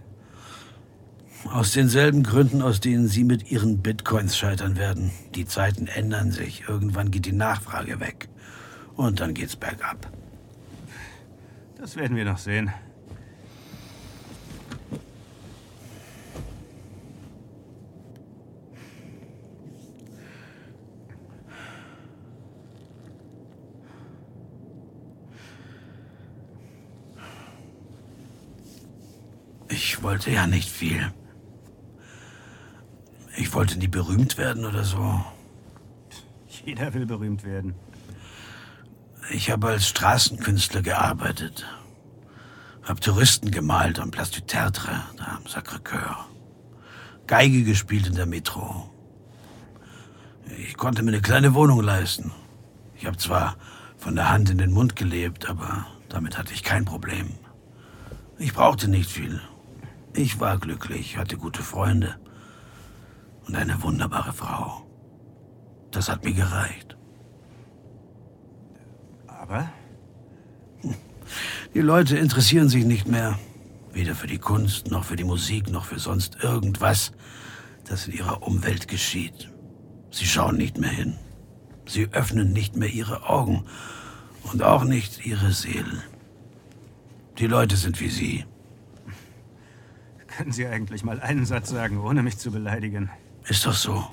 Aus 1.45 1.71
denselben 1.71 2.23
Gründen, 2.23 2.61
aus 2.61 2.79
denen 2.79 3.07
Sie 3.07 3.23
mit 3.23 3.51
Ihren 3.51 3.81
Bitcoins 3.81 4.37
scheitern 4.37 4.77
werden. 4.77 5.11
Die 5.35 5.45
Zeiten 5.45 5.87
ändern 5.87 6.31
sich. 6.31 6.63
Irgendwann 6.67 7.11
geht 7.11 7.25
die 7.25 7.31
Nachfrage 7.31 7.99
weg. 7.99 8.27
Und 8.95 9.19
dann 9.19 9.33
geht's 9.33 9.55
bergab. 9.55 10.11
Das 11.77 11.95
werden 11.95 12.17
wir 12.17 12.25
noch 12.25 12.37
sehen. 12.37 12.71
Ich 29.69 30.01
wollte 30.01 30.31
ja 30.31 30.47
nicht 30.47 30.69
viel. 30.69 31.11
Ich 33.47 33.53
wollte 33.53 33.79
nie 33.79 33.87
berühmt 33.87 34.37
werden 34.37 34.65
oder 34.65 34.83
so. 34.83 35.23
Jeder 36.65 36.93
will 36.93 37.05
berühmt 37.05 37.45
werden. 37.45 37.75
Ich 39.31 39.49
habe 39.49 39.67
als 39.67 39.87
Straßenkünstler 39.87 40.81
gearbeitet. 40.81 41.65
Hab 42.83 42.99
Touristen 42.99 43.49
gemalt 43.49 43.99
am 43.99 44.11
Place 44.11 44.31
du 44.31 44.41
Tertre, 44.41 45.01
da 45.15 45.37
am 45.37 45.45
Sacré-Cœur. 45.45 46.25
Geige 47.25 47.63
gespielt 47.63 48.07
in 48.07 48.15
der 48.15 48.25
Metro. 48.25 48.91
Ich 50.57 50.75
konnte 50.75 51.01
mir 51.01 51.11
eine 51.11 51.21
kleine 51.21 51.53
Wohnung 51.53 51.79
leisten. 51.79 52.33
Ich 52.97 53.05
habe 53.05 53.15
zwar 53.15 53.55
von 53.97 54.15
der 54.15 54.29
Hand 54.29 54.49
in 54.49 54.57
den 54.57 54.73
Mund 54.73 54.97
gelebt, 54.97 55.49
aber 55.49 55.87
damit 56.09 56.37
hatte 56.37 56.53
ich 56.53 56.63
kein 56.63 56.83
Problem. 56.83 57.29
Ich 58.37 58.53
brauchte 58.53 58.89
nicht 58.89 59.09
viel. 59.09 59.39
Ich 60.13 60.41
war 60.41 60.57
glücklich, 60.57 61.17
hatte 61.17 61.37
gute 61.37 61.63
Freunde 61.63 62.17
und 63.47 63.55
eine 63.55 63.81
wunderbare 63.81 64.33
Frau. 64.33 64.85
Das 65.91 66.09
hat 66.09 66.23
mir 66.23 66.33
gereicht. 66.33 66.97
Aber 69.27 69.69
Die 71.73 71.81
Leute 71.81 72.17
interessieren 72.17 72.69
sich 72.69 72.85
nicht 72.85 73.07
mehr. 73.07 73.37
Weder 73.93 74.15
für 74.15 74.27
die 74.27 74.37
Kunst, 74.37 74.89
noch 74.91 75.03
für 75.05 75.15
die 75.15 75.23
Musik, 75.23 75.69
noch 75.69 75.85
für 75.85 75.99
sonst 75.99 76.43
irgendwas, 76.43 77.11
das 77.85 78.07
in 78.07 78.13
ihrer 78.13 78.43
Umwelt 78.43 78.87
geschieht. 78.87 79.49
Sie 80.11 80.25
schauen 80.25 80.57
nicht 80.57 80.77
mehr 80.77 80.89
hin. 80.89 81.17
Sie 81.85 82.07
öffnen 82.11 82.51
nicht 82.51 82.75
mehr 82.75 82.89
ihre 82.89 83.29
Augen 83.29 83.65
und 84.51 84.61
auch 84.63 84.83
nicht 84.83 85.25
ihre 85.25 85.51
Seelen. 85.51 86.01
Die 87.37 87.47
Leute 87.47 87.75
sind 87.75 87.99
wie 87.99 88.09
Sie. 88.09 88.45
können 90.27 90.51
Sie 90.51 90.67
eigentlich 90.67 91.03
mal 91.03 91.19
einen 91.19 91.45
Satz 91.45 91.69
sagen, 91.69 91.99
ohne 91.99 92.23
mich 92.23 92.37
zu 92.37 92.51
beleidigen? 92.51 93.09
Ist 93.47 93.65
doch 93.65 93.73
so. 93.73 94.07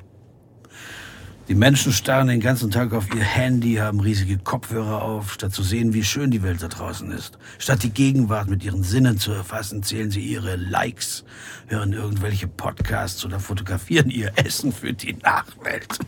Die 1.48 1.54
Menschen 1.54 1.92
starren 1.92 2.28
den 2.28 2.40
ganzen 2.40 2.70
Tag 2.70 2.94
auf 2.94 3.14
ihr 3.14 3.22
Handy, 3.22 3.74
haben 3.74 4.00
riesige 4.00 4.38
Kopfhörer 4.38 5.02
auf, 5.02 5.34
statt 5.34 5.52
zu 5.52 5.62
sehen, 5.62 5.92
wie 5.92 6.02
schön 6.02 6.30
die 6.30 6.42
Welt 6.42 6.62
da 6.62 6.68
draußen 6.68 7.10
ist. 7.10 7.36
Statt 7.58 7.82
die 7.82 7.90
Gegenwart 7.90 8.48
mit 8.48 8.64
ihren 8.64 8.82
Sinnen 8.82 9.18
zu 9.18 9.32
erfassen, 9.32 9.82
zählen 9.82 10.10
sie 10.10 10.22
ihre 10.22 10.56
Likes, 10.56 11.24
hören 11.66 11.92
irgendwelche 11.92 12.48
Podcasts 12.48 13.22
oder 13.26 13.40
fotografieren 13.40 14.08
ihr 14.08 14.32
Essen 14.36 14.72
für 14.72 14.94
die 14.94 15.12
Nachwelt. 15.12 15.98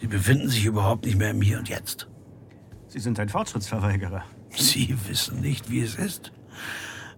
Sie 0.00 0.06
befinden 0.06 0.48
sich 0.48 0.64
überhaupt 0.64 1.04
nicht 1.04 1.18
mehr 1.18 1.30
im 1.30 1.42
Hier 1.42 1.58
und 1.58 1.68
Jetzt. 1.68 2.08
Sie 2.86 3.00
sind 3.00 3.20
ein 3.20 3.28
Fortschrittsverweigerer. 3.28 4.24
Sie 4.50 4.96
wissen 5.08 5.40
nicht, 5.42 5.70
wie 5.70 5.80
es 5.80 5.96
ist. 5.96 6.32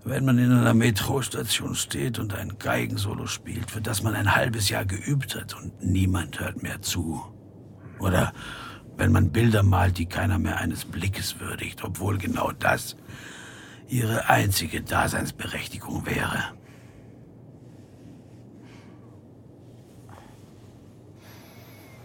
Wenn 0.03 0.25
man 0.25 0.39
in 0.39 0.51
einer 0.51 0.73
Metrostation 0.73 1.75
steht 1.75 2.19
und 2.19 2.35
ein 2.35 2.59
Geigensolo 2.59 3.27
spielt, 3.27 3.71
für 3.71 3.83
das 3.83 4.03
man 4.03 4.15
ein 4.15 4.35
halbes 4.35 4.71
Jahr 4.71 4.87
geübt 4.87 5.35
hat 5.37 5.55
und 5.55 5.85
niemand 5.85 6.41
hört 6.41 6.63
mehr 6.63 6.81
zu. 6.81 7.23
Oder 7.99 8.33
wenn 8.97 9.13
man 9.13 9.31
Bilder 9.31 9.63
malt, 9.63 9.99
die 9.99 10.07
keiner 10.07 10.39
mehr 10.39 10.59
eines 10.59 10.87
Blickes 10.87 11.39
würdigt, 11.39 11.85
obwohl 11.85 12.17
genau 12.17 12.51
das 12.53 12.97
ihre 13.89 14.29
einzige 14.29 14.81
Daseinsberechtigung 14.81 16.07
wäre. 16.07 16.45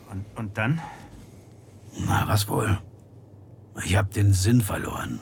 Und, 0.09 0.25
und 0.35 0.57
dann? 0.57 0.81
Na, 2.05 2.27
was 2.27 2.47
wohl? 2.47 2.77
Ich 3.85 3.95
habe 3.95 4.13
den 4.13 4.33
Sinn 4.33 4.61
verloren. 4.61 5.19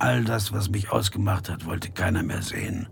All 0.00 0.24
das, 0.24 0.50
was 0.50 0.70
mich 0.70 0.90
ausgemacht 0.90 1.50
hat, 1.50 1.66
wollte 1.66 1.90
keiner 1.90 2.22
mehr 2.22 2.40
sehen. 2.40 2.88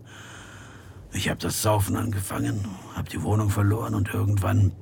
Ich 1.11 1.31
habe 1.31 1.41
das 1.41 1.63
Saufen 1.63 1.97
angefangen, 1.97 2.69
habe 2.95 3.09
die 3.09 3.23
Wohnung 3.23 3.49
verloren 3.49 3.95
und 3.95 4.13
irgendwann 4.13 4.73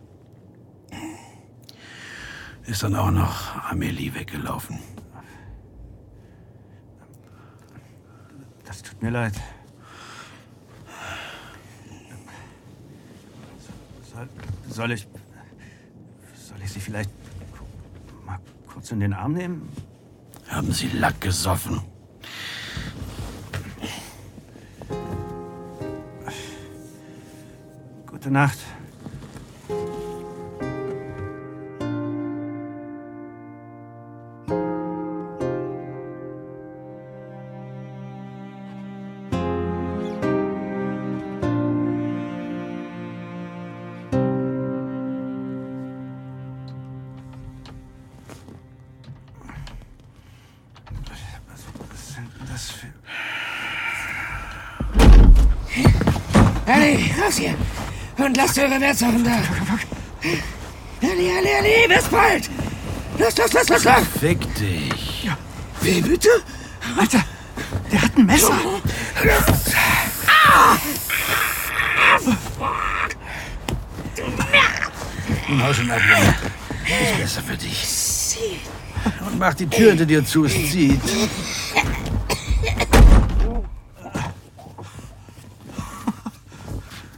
ist 2.64 2.82
dann 2.82 2.96
auch 2.96 3.12
noch 3.12 3.70
Amelie 3.70 4.12
weggelaufen. 4.12 4.80
Das 8.64 8.82
tut 8.82 9.00
mir 9.00 9.10
leid. 9.10 9.34
Soll, 14.12 14.28
soll 14.68 14.90
ich. 14.90 15.06
Soll 16.34 16.58
ich 16.60 16.72
Sie 16.72 16.80
vielleicht 16.80 17.10
mal 18.24 18.40
kurz 18.66 18.90
in 18.90 18.98
den 18.98 19.12
Arm 19.12 19.34
nehmen? 19.34 19.68
Haben 20.48 20.72
Sie 20.72 20.88
Lack 20.88 21.20
gesoffen? 21.20 21.80
Gute 28.26 28.32
Nacht. 28.32 28.58
Wertsachen 58.56 59.24
da! 59.24 59.38
Ellie, 61.02 61.30
Ellie, 61.30 61.50
Ellie, 61.58 61.88
bis 61.88 62.08
bald! 62.08 62.48
Los, 63.18 63.36
los, 63.36 63.52
los, 63.52 63.68
los, 63.68 63.84
los! 63.84 64.06
Fick 64.20 64.54
dich. 64.54 65.30
Wie 65.82 66.00
bitte? 66.00 66.28
Alter, 66.96 67.22
der 67.92 68.02
hat 68.02 68.16
ein 68.16 68.26
Messer! 68.26 68.58
Nun 75.48 75.62
hau 75.62 75.72
schon 75.74 75.90
ab, 75.90 76.00
Junge. 76.00 76.34
Ist 77.02 77.18
besser 77.18 77.42
für 77.42 77.56
dich. 77.56 77.86
Und 79.20 79.38
mach 79.38 79.54
die 79.54 79.66
Tür 79.66 79.90
hinter 79.90 80.06
dir 80.06 80.24
zu, 80.24 80.46
es 80.46 80.52
zieht. 80.52 81.00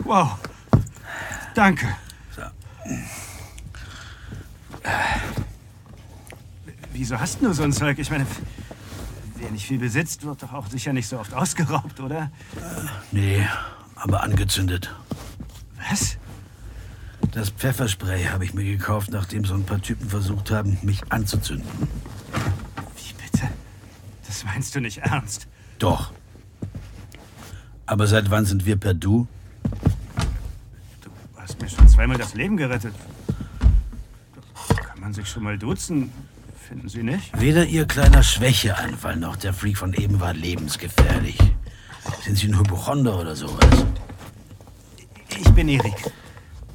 Wow. 0.05 0.39
Danke. 1.59 1.89
Wieso 6.93 7.19
hast 7.19 7.43
du 7.43 7.53
so 7.53 7.65
ein 7.65 7.73
Zeug? 7.73 7.99
Ich 7.99 8.13
meine, 8.13 8.25
wer 9.35 9.51
nicht 9.51 9.67
viel 9.67 9.81
besitzt, 9.81 10.25
wird 10.25 10.41
doch 10.41 10.53
auch 10.53 10.69
sicher 10.69 10.93
nicht 10.93 11.09
so 11.09 11.19
oft 11.19 11.35
ausgeraubt, 11.35 11.99
oder? 11.99 12.31
Nee, 13.11 13.45
aber 13.97 14.23
angezündet. 14.23 14.95
Was? 15.91 16.17
Das 17.33 17.51
Pfefferspray 17.51 18.27
habe 18.27 18.45
ich 18.45 18.55
mir 18.55 18.63
gekauft, 18.63 19.11
nachdem 19.11 19.45
so 19.45 19.55
ein 19.55 19.67
paar 19.67 19.83
Typen 19.83 20.09
versucht 20.09 20.53
haben, 20.53 20.79
mich 20.83 21.11
anzuzünden. 21.11 21.89
Wie 22.95 23.15
bitte? 23.21 23.49
Das 24.29 24.45
meinst 24.45 24.77
du 24.77 24.81
nicht 24.81 24.99
ernst? 24.99 25.49
Doch. 25.81 26.13
Aber 27.85 28.07
seit 28.07 28.31
wann 28.31 28.47
sind 28.47 28.65
wir 28.65 28.77
per 28.77 28.95
Du? 28.95 29.27
Zweimal 31.99 32.17
das 32.17 32.35
Leben 32.35 32.57
gerettet. 32.57 32.95
Kann 34.87 35.01
man 35.01 35.13
sich 35.13 35.29
schon 35.29 35.43
mal 35.43 35.59
duzen, 35.59 36.13
finden 36.69 36.89
Sie 36.89 37.03
nicht? 37.03 37.41
Weder 37.41 37.67
Ihr 37.67 37.87
kleiner 37.87 38.23
Schwächeanfall 38.23 39.17
noch 39.17 39.35
der 39.35 39.53
Freak 39.53 39.79
von 39.79 39.93
eben 39.95 40.21
war 40.21 40.33
lebensgefährlich. 40.33 41.37
Sind 42.23 42.39
Sie 42.39 42.47
ein 42.47 42.57
Hypochonder 42.57 43.19
oder 43.19 43.35
sowas? 43.35 43.85
Ich 45.29 45.51
bin 45.51 45.69
Erik. 45.69 46.13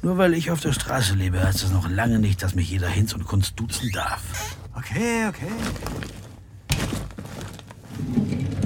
Nur 0.02 0.18
weil 0.18 0.34
ich 0.34 0.50
auf 0.50 0.60
der 0.60 0.74
Straße 0.74 1.14
lebe, 1.14 1.42
heißt 1.42 1.62
das 1.62 1.72
noch 1.72 1.88
lange 1.88 2.18
nicht, 2.18 2.42
dass 2.42 2.54
mich 2.54 2.68
jeder 2.68 2.88
Hinz 2.88 3.14
und 3.14 3.24
Kunst 3.24 3.58
duzen 3.58 3.90
darf. 3.92 4.58
Okay, 4.74 5.26
okay. 5.26 5.52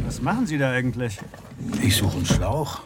Was 0.05 0.21
machen 0.21 0.49
Sie 0.49 0.59
da 0.59 0.73
eigentlich? 0.73 1.21
Ich 1.81 1.97
suche 1.97 2.17
einen 2.17 2.27
Schlauch, 2.27 2.81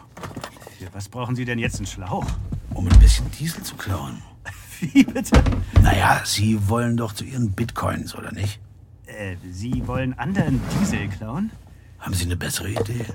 Für 0.77 0.93
was 0.93 1.09
brauchen 1.09 1.35
Sie 1.35 1.45
denn 1.45 1.57
jetzt 1.57 1.77
einen 1.77 1.87
Schlauch? 1.87 2.27
Um 2.73 2.87
ein 2.87 2.99
bisschen 2.99 3.29
Diesel 3.31 3.63
zu 3.63 3.75
klauen. 3.75 4.21
Wie 4.79 5.03
bitte? 5.03 5.41
Naja, 5.81 6.21
Sie 6.25 6.67
wollen 6.67 6.97
doch 6.97 7.13
zu 7.13 7.23
Ihren 7.23 7.51
Bitcoins, 7.51 8.15
oder 8.15 8.31
nicht? 8.31 8.59
Äh, 9.05 9.35
Sie 9.51 9.85
wollen 9.87 10.17
anderen 10.17 10.61
Diesel 10.79 11.07
klauen? 11.09 11.51
Haben 11.99 12.13
Sie 12.13 12.25
eine 12.25 12.35
bessere 12.35 12.69
Idee? 12.69 13.05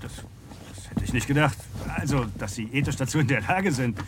Das, 0.00 0.12
das 0.74 0.90
hätte 0.90 1.04
ich 1.04 1.12
nicht 1.12 1.26
gedacht. 1.26 1.56
Also, 1.96 2.26
dass 2.38 2.54
Sie 2.54 2.64
ethisch 2.72 2.96
dazu 2.96 3.18
in 3.18 3.28
der 3.28 3.40
Lage 3.42 3.72
sind. 3.72 3.98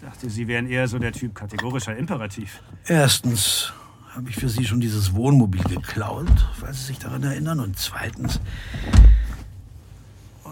Dachte, 0.00 0.30
Sie 0.30 0.46
wären 0.46 0.68
eher 0.68 0.86
so 0.86 0.98
der 0.98 1.12
Typ 1.12 1.34
kategorischer 1.34 1.96
Imperativ. 1.96 2.60
Erstens 2.86 3.72
habe 4.14 4.30
ich 4.30 4.36
für 4.36 4.48
Sie 4.48 4.64
schon 4.64 4.80
dieses 4.80 5.14
Wohnmobil 5.14 5.62
geklaut, 5.64 6.28
falls 6.60 6.80
Sie 6.80 6.86
sich 6.86 6.98
daran 6.98 7.22
erinnern. 7.24 7.58
Und 7.60 7.76
zweitens 7.78 8.40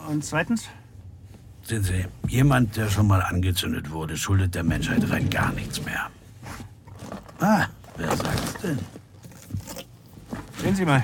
Und 0.08 0.24
zweitens? 0.24 0.68
Sehen 1.66 1.82
Sie, 1.82 2.04
jemand, 2.28 2.76
der 2.76 2.90
schon 2.90 3.06
mal 3.06 3.22
angezündet 3.22 3.90
wurde, 3.90 4.16
schuldet 4.16 4.54
der 4.54 4.64
Menschheit 4.64 5.08
rein 5.10 5.30
gar 5.30 5.50
nichts 5.52 5.82
mehr. 5.82 6.10
Ah, 7.40 7.66
wer 7.96 8.14
sagt's 8.16 8.54
denn? 8.62 8.78
Sehen 10.60 10.76
Sie 10.76 10.84
mal. 10.84 11.02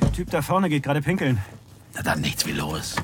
Der 0.00 0.12
Typ 0.12 0.30
da 0.30 0.40
vorne 0.40 0.70
geht 0.70 0.82
gerade 0.82 1.02
pinkeln. 1.02 1.38
Na 1.94 2.02
dann 2.02 2.20
nichts 2.22 2.46
wie 2.46 2.52
los. 2.52 2.96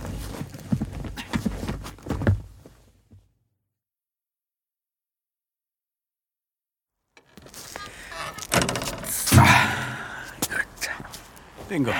Bingo. 11.69 11.93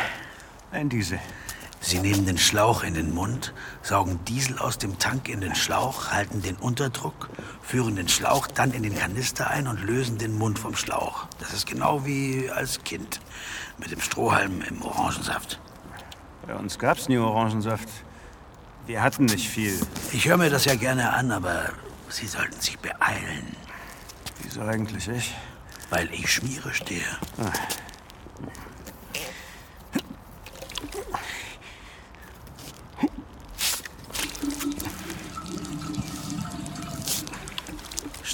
Ein 0.71 0.89
Diesel. 0.91 1.19
Sie 1.93 1.99
nehmen 1.99 2.25
den 2.25 2.39
Schlauch 2.39 2.85
in 2.85 2.95
den 2.95 3.13
Mund, 3.13 3.53
saugen 3.83 4.25
Diesel 4.25 4.59
aus 4.59 4.79
dem 4.79 4.99
Tank 4.99 5.29
in 5.29 5.43
den 5.43 5.55
Schlauch, 5.55 6.11
halten 6.11 6.41
den 6.41 6.57
Unterdruck, 6.57 7.29
führen 7.61 7.97
den 7.97 8.09
Schlauch 8.09 8.47
dann 8.47 8.73
in 8.73 8.83
den 8.83 8.97
Kanister 8.97 9.51
ein 9.51 9.67
und 9.67 9.79
lösen 9.83 10.17
den 10.17 10.39
Mund 10.39 10.59
vom 10.59 10.75
Schlauch. 10.75 11.27
Das 11.39 11.53
ist 11.53 11.67
genau 11.67 12.07
wie 12.07 12.49
als 12.49 12.83
Kind 12.83 13.21
mit 13.77 13.91
dem 13.91 14.01
Strohhalm 14.01 14.63
im 14.63 14.81
Orangensaft. 14.81 15.61
Bei 16.47 16.55
uns 16.55 16.79
gab's 16.79 17.11
nie 17.11 17.19
Orangensaft. 17.19 17.91
Wir 18.87 19.03
hatten 19.03 19.27
nicht 19.27 19.51
viel. 19.51 19.79
Ich 20.13 20.27
höre 20.27 20.39
mir 20.39 20.49
das 20.49 20.65
ja 20.65 20.77
gerne 20.77 21.13
an, 21.13 21.31
aber 21.31 21.73
Sie 22.09 22.27
sollten 22.27 22.59
sich 22.59 22.79
beeilen. 22.79 23.55
Wieso 24.43 24.63
eigentlich 24.63 25.09
ich? 25.09 25.35
Weil 25.91 26.09
ich 26.11 26.33
Schmiere 26.33 26.73
stehe. 26.73 27.05
Ah. 27.37 27.53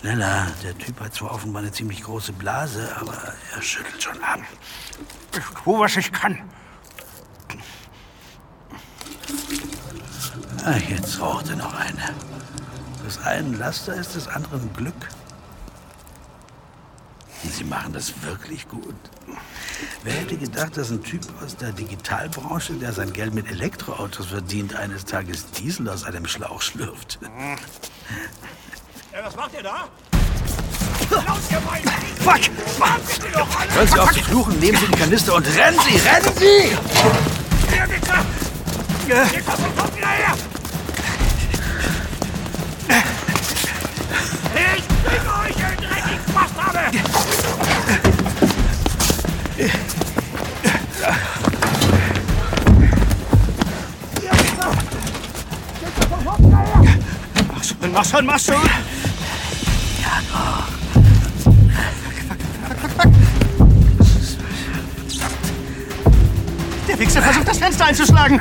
Schneller. 0.08 0.46
Der 0.62 0.76
Typ 0.78 1.00
hat 1.00 1.14
zwar 1.14 1.32
offenbar 1.32 1.60
eine 1.60 1.70
ziemlich 1.70 2.02
große 2.02 2.32
Blase, 2.32 2.96
aber 2.98 3.12
er 3.54 3.60
schüttelt 3.60 4.02
schon 4.02 4.22
ab. 4.22 4.40
Ich 5.32 5.62
tu, 5.62 5.78
was 5.78 5.96
ich 5.96 6.10
kann. 6.10 6.38
Ah, 10.64 10.76
jetzt 10.88 11.20
raucht 11.20 11.50
er 11.50 11.56
noch 11.56 11.74
eine. 11.74 12.14
Das 13.04 13.18
einen 13.18 13.58
Laster 13.58 13.94
ist 13.94 14.14
des 14.14 14.28
anderen 14.28 14.72
Glück. 14.72 14.94
Sie 17.44 17.64
machen 17.64 17.92
das 17.92 18.22
wirklich 18.22 18.66
gut. 18.66 18.96
Wer 20.04 20.14
hätte 20.14 20.38
gedacht, 20.38 20.76
dass 20.78 20.90
ein 20.90 21.02
Typ 21.02 21.22
aus 21.44 21.54
der 21.56 21.72
Digitalbranche, 21.72 22.74
der 22.74 22.92
sein 22.92 23.12
Geld 23.12 23.34
mit 23.34 23.50
Elektroautos 23.50 24.26
verdient, 24.26 24.74
eines 24.74 25.04
Tages 25.04 25.50
Diesel 25.50 25.88
aus 25.88 26.04
einem 26.04 26.26
Schlauch 26.26 26.62
schlürft? 26.62 27.18
Ja, 29.12 29.24
was 29.24 29.36
macht 29.36 29.54
ihr 29.54 29.62
da? 29.62 29.88
Fuck! 32.20 32.40
Hören 33.74 33.88
Sie 33.88 33.98
auf 33.98 34.12
zu 34.12 34.22
fluchen, 34.22 34.58
nehmen 34.60 34.76
Sie 34.76 34.86
den 34.86 34.98
Kanister 34.98 35.34
und 35.34 35.46
rennen 35.46 35.78
Sie, 35.88 35.96
rennen 35.96 36.36
Sie! 36.36 36.76
Hier, 37.72 37.88
Wichser! 37.88 38.24
Doch 39.46 39.56
sofort 39.56 39.96
wieder 39.96 40.08
her! 40.08 40.34
Ich 44.76 44.86
bringe 45.04 45.30
euch, 45.40 45.56
ihr 45.56 45.72
dreckigen 45.88 46.34
Bastarde! 46.34 46.82
Mach 57.54 57.64
schon, 57.64 57.92
mach 57.92 58.04
schon, 58.04 58.26
mach 58.26 58.38
schon! 58.38 58.87
Fenster 67.68 67.84
einzuschlagen. 67.84 68.40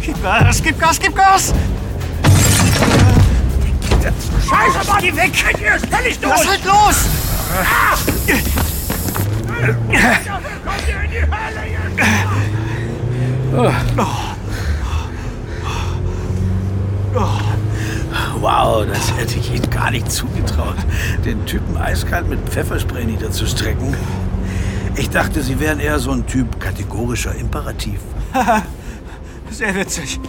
Gib 0.00 0.22
Gas, 0.22 0.62
gib 0.62 0.80
Gas, 0.80 0.98
gib 0.98 1.14
Gas! 1.14 1.52
Scheiße, 4.48 4.78
mach 4.88 5.00
die 5.02 5.14
weg! 5.14 5.32
Hier 5.58 5.74
ist 5.74 5.84
völlig 5.86 6.18
durch! 6.18 6.32
Lass 6.38 6.48
halt 6.48 6.64
los! 6.64 7.04
Ah! 7.62 7.98
Kommt 10.64 10.88
ihr 10.88 11.00
in 11.04 11.10
die 11.10 11.20
Hölle 11.20 11.64
jetzt! 11.68 12.00
Wow, 18.40 18.86
das 18.86 19.12
hätte 19.18 19.38
ich 19.38 19.52
Ihnen 19.52 19.68
gar 19.68 19.90
nicht 19.90 20.10
zugetraut, 20.10 20.76
den 21.22 21.44
Typen 21.44 21.76
eiskalt 21.76 22.26
mit 22.30 22.40
Pfefferspray 22.48 23.04
niederzustrecken. 23.04 23.94
Ich 25.00 25.08
dachte, 25.08 25.40
Sie 25.42 25.58
wären 25.58 25.80
eher 25.80 25.98
so 25.98 26.10
ein 26.10 26.26
Typ 26.26 26.60
kategorischer 26.60 27.34
Imperativ. 27.34 28.00
Haha, 28.34 28.62
Sehr 29.50 29.74
witzig. 29.74 30.20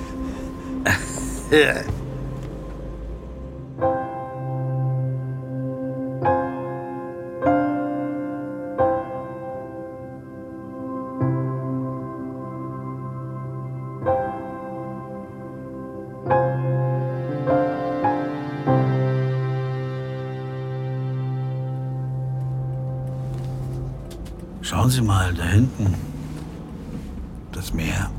Schauen 24.91 25.03
Sie 25.03 25.07
mal, 25.07 25.33
da 25.33 25.45
hinten. 25.45 25.93
Das 27.53 27.73
Meer. 27.73 28.11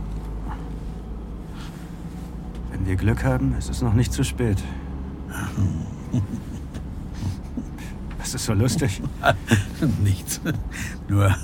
Wenn 2.70 2.86
wir 2.86 2.96
Glück 2.96 3.24
haben, 3.24 3.54
ist 3.58 3.68
es 3.68 3.82
noch 3.82 3.92
nicht 3.92 4.10
zu 4.10 4.24
spät. 4.24 4.56
Was 8.18 8.32
ist 8.32 8.46
so 8.46 8.54
lustig? 8.54 9.02
Nichts. 10.02 10.40
Nur, 11.08 11.36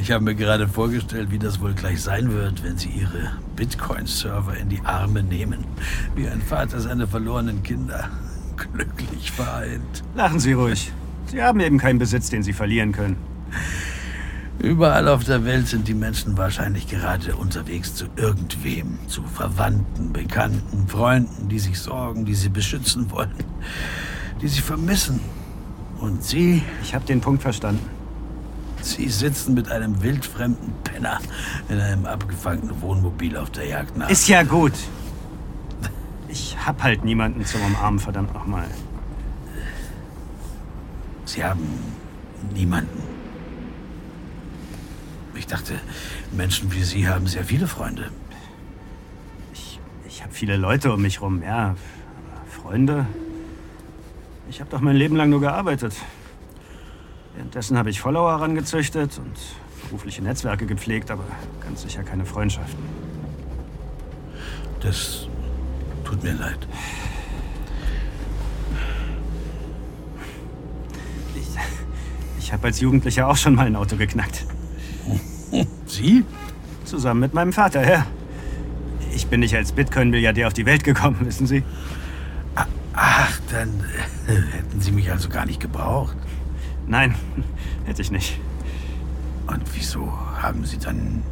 ich 0.00 0.10
habe 0.10 0.24
mir 0.24 0.34
gerade 0.34 0.68
vorgestellt, 0.68 1.30
wie 1.30 1.38
das 1.38 1.60
wohl 1.60 1.74
gleich 1.74 2.00
sein 2.00 2.32
wird, 2.32 2.64
wenn 2.64 2.78
Sie 2.78 2.88
Ihre 2.88 3.32
Bitcoin-Server 3.56 4.56
in 4.56 4.70
die 4.70 4.80
Arme 4.86 5.22
nehmen. 5.22 5.66
Wie 6.14 6.26
ein 6.26 6.40
Vater 6.40 6.80
seine 6.80 7.06
verlorenen 7.06 7.62
Kinder. 7.62 8.08
Glücklich 8.56 9.32
vereint. 9.32 10.02
Lachen 10.14 10.40
Sie 10.40 10.54
ruhig. 10.54 10.90
Sie 11.26 11.42
haben 11.42 11.60
eben 11.60 11.76
keinen 11.76 11.98
Besitz, 11.98 12.30
den 12.30 12.42
Sie 12.42 12.54
verlieren 12.54 12.92
können. 12.92 13.29
Überall 14.62 15.08
auf 15.08 15.24
der 15.24 15.44
Welt 15.46 15.68
sind 15.68 15.88
die 15.88 15.94
Menschen 15.94 16.36
wahrscheinlich 16.36 16.86
gerade 16.86 17.34
unterwegs 17.34 17.94
zu 17.94 18.06
irgendwem, 18.16 18.98
zu 19.06 19.22
Verwandten, 19.22 20.12
Bekannten, 20.12 20.86
Freunden, 20.86 21.48
die 21.48 21.58
sich 21.58 21.78
sorgen, 21.78 22.26
die 22.26 22.34
sie 22.34 22.50
beschützen 22.50 23.10
wollen, 23.10 23.32
die 24.42 24.48
sie 24.48 24.60
vermissen. 24.60 25.20
Und 25.98 26.22
Sie? 26.24 26.62
Ich 26.82 26.94
habe 26.94 27.04
den 27.04 27.20
Punkt 27.20 27.42
verstanden. 27.42 27.84
Sie 28.82 29.08
sitzen 29.08 29.52
mit 29.54 29.70
einem 29.70 30.02
wildfremden 30.02 30.72
Penner 30.84 31.20
in 31.68 31.78
einem 31.78 32.06
abgefangenen 32.06 32.80
Wohnmobil 32.80 33.36
auf 33.36 33.50
der 33.50 33.66
Jagd 33.66 33.96
nach. 33.96 34.08
Ist 34.08 34.28
ja 34.28 34.42
gut. 34.42 34.72
Ich 36.28 36.56
hab 36.64 36.82
halt 36.82 37.04
niemanden 37.04 37.44
zum 37.44 37.60
Umarmen, 37.62 37.98
verdammt 37.98 38.32
nochmal. 38.32 38.68
Sie 41.24 41.44
haben 41.44 41.68
niemanden. 42.54 43.09
Ich 45.40 45.46
dachte, 45.46 45.72
Menschen 46.32 46.70
wie 46.70 46.82
Sie 46.82 47.08
haben 47.08 47.26
sehr 47.26 47.44
viele 47.44 47.66
Freunde. 47.66 48.10
Ich 50.06 50.22
habe 50.22 50.34
viele 50.34 50.58
Leute 50.58 50.92
um 50.92 51.00
mich 51.00 51.22
rum, 51.22 51.42
ja. 51.42 51.68
Aber 51.70 52.46
Freunde? 52.62 53.06
Ich 54.50 54.60
habe 54.60 54.70
doch 54.70 54.80
mein 54.80 54.96
Leben 54.96 55.16
lang 55.16 55.30
nur 55.30 55.40
gearbeitet. 55.40 55.94
Währenddessen 57.34 57.78
habe 57.78 57.88
ich 57.88 58.02
Follower 58.02 58.32
herangezüchtet 58.32 59.16
und 59.16 59.32
berufliche 59.84 60.22
Netzwerke 60.22 60.66
gepflegt, 60.66 61.10
aber 61.10 61.24
ganz 61.62 61.82
sicher 61.82 62.02
keine 62.02 62.26
Freundschaften. 62.26 62.84
Das 64.80 65.26
tut 66.04 66.22
mir 66.22 66.34
leid. 66.34 66.68
Ich, 71.34 71.48
ich 72.38 72.52
habe 72.52 72.66
als 72.66 72.78
Jugendlicher 72.80 73.26
auch 73.26 73.38
schon 73.38 73.54
mal 73.54 73.66
ein 73.66 73.76
Auto 73.76 73.96
geknackt. 73.96 74.44
Sie? 75.86 76.24
Zusammen 76.84 77.20
mit 77.20 77.34
meinem 77.34 77.52
Vater, 77.52 77.88
ja. 77.88 78.06
Ich 79.14 79.26
bin 79.26 79.40
nicht 79.40 79.56
als 79.56 79.72
Bitcoin-Milliardär 79.72 80.46
auf 80.46 80.52
die 80.52 80.66
Welt 80.66 80.84
gekommen, 80.84 81.16
wissen 81.24 81.46
Sie? 81.46 81.62
Ach, 82.92 83.40
dann 83.50 83.68
äh, 84.26 84.56
hätten 84.56 84.80
Sie 84.80 84.92
mich 84.92 85.10
also 85.10 85.28
gar 85.28 85.46
nicht 85.46 85.60
gebraucht. 85.60 86.16
Nein, 86.86 87.14
hätte 87.86 88.02
ich 88.02 88.10
nicht. 88.10 88.38
Und 89.46 89.62
wieso 89.74 90.12
haben 90.40 90.64
Sie 90.64 90.78
dann... 90.78 91.22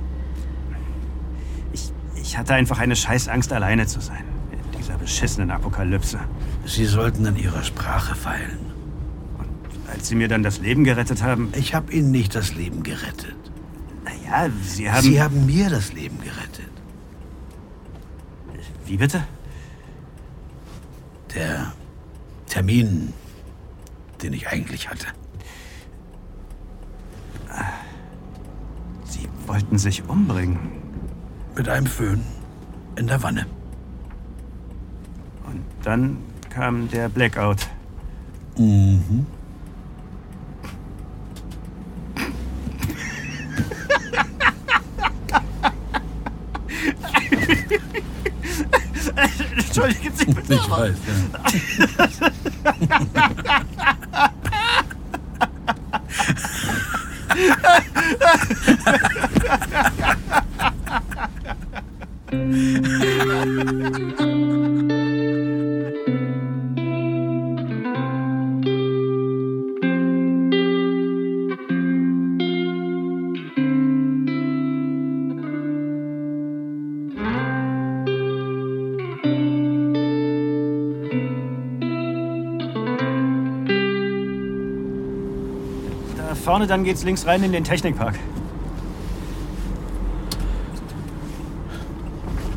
Ich, 1.73 1.93
ich 2.15 2.39
hatte 2.39 2.55
einfach 2.55 2.79
eine 2.79 2.97
Scheißangst, 2.97 3.53
alleine 3.53 3.87
zu 3.87 4.01
sein. 4.01 4.25
In 4.53 4.79
dieser 4.79 4.97
beschissenen 4.97 5.51
Apokalypse. 5.51 6.19
Sie 6.65 6.87
sollten 6.87 7.27
an 7.27 7.37
Ihrer 7.37 7.63
Sprache 7.63 8.15
feilen. 8.15 8.59
Als 9.93 10.09
Sie 10.09 10.15
mir 10.15 10.29
dann 10.29 10.43
das 10.43 10.61
Leben 10.61 10.85
gerettet 10.85 11.23
haben... 11.23 11.53
Ich 11.57 11.75
habe 11.75 11.93
Ihnen 11.93 12.11
nicht 12.11 12.35
das 12.35 12.55
Leben 12.55 12.83
gerettet. 12.83 13.37
Naja, 14.31 14.51
Sie 14.63 14.91
haben... 14.91 15.03
Sie 15.03 15.23
haben 15.23 15.47
mir 15.47 15.71
das 15.71 15.93
Leben 15.93 16.19
gerettet. 16.21 16.71
Wie 18.85 18.97
bitte? 18.97 19.25
Der 21.35 21.73
Termin, 22.47 23.13
den 24.23 24.33
ich 24.33 24.49
eigentlich 24.49 24.89
hatte. 24.89 25.07
Sie 29.05 29.29
wollten 29.47 29.79
sich 29.79 30.09
umbringen. 30.09 30.59
Mit 31.55 31.69
einem 31.69 31.87
Föhn 31.87 32.23
in 32.97 33.07
der 33.09 33.23
Wanne. 33.23 33.47
Und 35.47 35.65
dann 35.83 36.19
kam 36.51 36.89
der 36.89 37.09
Blackout. 37.09 37.69
Mhm. 38.57 39.27
Ich 50.51 50.71
weiß, 50.71 50.97
ja. 51.07 51.49
vorne, 86.49 86.67
dann 86.67 86.83
geht's 86.83 87.05
links 87.05 87.27
rein 87.27 87.43
in 87.43 87.53
den 87.53 87.63
Technikpark. 87.63 88.15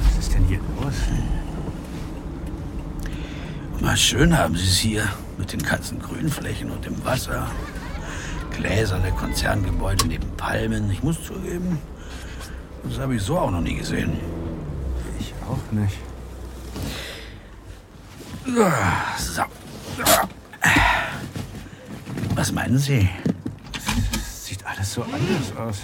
Was 0.05 0.17
ist 0.17 0.33
denn 0.33 0.45
hier 0.45 0.59
los? 0.81 0.93
Mal 3.81 3.97
schön 3.97 4.37
haben 4.37 4.55
Sie 4.55 4.63
es 4.63 4.77
hier 4.77 5.03
mit 5.37 5.51
den 5.51 5.61
ganzen 5.61 6.01
Grünflächen 6.01 6.71
und 6.71 6.85
dem 6.85 7.03
Wasser. 7.03 7.51
Gläserne 8.55 9.11
Konzerngebäude 9.11 10.07
neben 10.07 10.37
Palmen. 10.37 10.89
Ich 10.89 11.03
muss 11.03 11.21
zugeben, 11.21 11.77
das 12.85 12.97
habe 12.97 13.15
ich 13.15 13.21
so 13.21 13.37
auch 13.37 13.51
noch 13.51 13.59
nie 13.59 13.75
gesehen. 13.75 14.13
Ich 15.19 15.33
auch 15.49 15.73
nicht. 15.73 15.97
So. 19.17 19.43
Was 22.35 22.53
meinen 22.53 22.77
Sie? 22.77 23.09
Alles 24.91 24.95
so 24.95 25.03
anders 25.03 25.57
aus. 25.57 25.77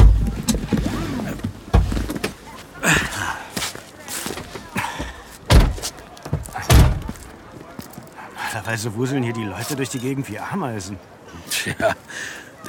Normalerweise 8.33 8.95
wuseln 8.95 9.23
hier 9.23 9.33
die 9.33 9.45
Leute 9.45 9.75
durch 9.77 9.89
die 9.89 9.99
Gegend 9.99 10.29
wie 10.29 10.39
Ameisen. 10.39 10.97
Tja, 11.49 11.95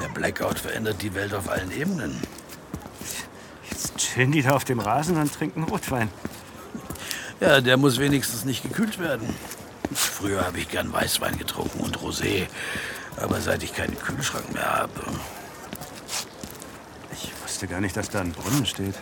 der 0.01 0.09
Blackout 0.15 0.61
verändert 0.61 1.03
die 1.03 1.13
Welt 1.15 1.35
auf 1.35 1.49
allen 1.49 1.73
Ebenen. 1.73 2.21
Jetzt 3.69 3.97
chillen 3.97 4.31
die 4.31 4.43
da 4.43 4.53
auf 4.53 4.65
dem 4.65 4.79
Rasen 4.79 5.17
und 5.17 5.33
trinken 5.33 5.65
Rotwein. 5.65 6.09
Ja, 7.41 7.61
der 7.61 7.77
muss 7.77 7.99
wenigstens 7.99 8.45
nicht 8.45 8.63
gekühlt 8.63 9.01
werden. 9.01 9.35
Früher 9.93 10.47
habe 10.47 10.59
ich 10.59 10.69
gern 10.69 10.93
Weißwein 10.93 11.37
getrunken 11.37 11.81
und 11.81 11.99
Rosé. 11.99 12.47
Aber 13.17 13.41
seit 13.41 13.65
ich 13.65 13.75
keinen 13.75 13.99
Kühlschrank 13.99 14.53
mehr 14.53 14.73
habe. 14.73 15.01
Ich 17.59 17.63
wusste 17.63 17.75
gar 17.75 17.81
nicht, 17.81 17.97
dass 17.97 18.09
da 18.09 18.21
ein 18.21 18.31
Brunnen 18.31 18.65
steht. 18.67 18.95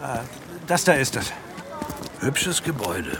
Ah, 0.00 0.20
das 0.68 0.84
da 0.84 0.92
ist 0.92 1.16
es. 1.16 1.32
Hübsches 2.20 2.62
Gebäude. 2.62 3.18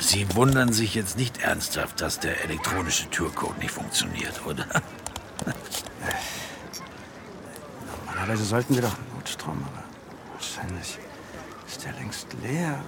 Sie 0.00 0.26
wundern 0.34 0.74
sich 0.74 0.94
jetzt 0.94 1.16
nicht 1.16 1.38
ernsthaft, 1.38 2.02
dass 2.02 2.20
der 2.20 2.44
elektronische 2.44 3.08
Türcode 3.08 3.56
nicht 3.56 3.70
funktioniert, 3.70 4.44
oder? 4.44 4.66
Normalerweise 8.04 8.44
sollten 8.44 8.74
wir 8.74 8.82
doch 8.82 8.96
Notstrom, 9.14 9.64
aber 9.66 9.84
wahrscheinlich 10.34 10.98
ist 11.66 11.84
der 11.86 11.94
längst 11.94 12.26
leer. 12.42 12.84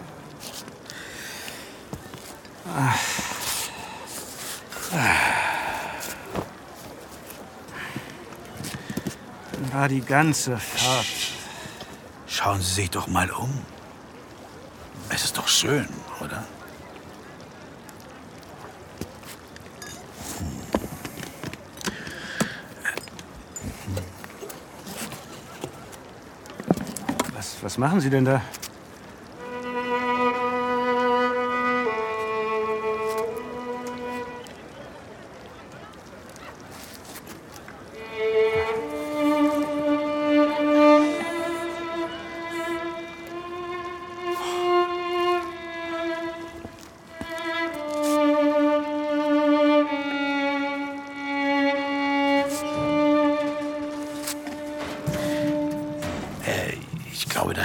Ah. 2.77 2.95
War 9.73 9.89
die 9.89 10.01
ganze 10.01 10.57
Fahrt. 10.57 11.07
Schauen 12.27 12.61
Sie 12.61 12.75
sich 12.75 12.91
doch 12.91 13.07
mal 13.07 13.31
um. 13.31 13.51
Es 15.09 15.25
ist 15.25 15.37
doch 15.37 15.49
schön, 15.49 15.89
oder? 16.21 16.45
Was, 27.35 27.57
was 27.63 27.79
machen 27.79 28.01
Sie 28.01 28.11
denn 28.11 28.25
da? 28.25 28.43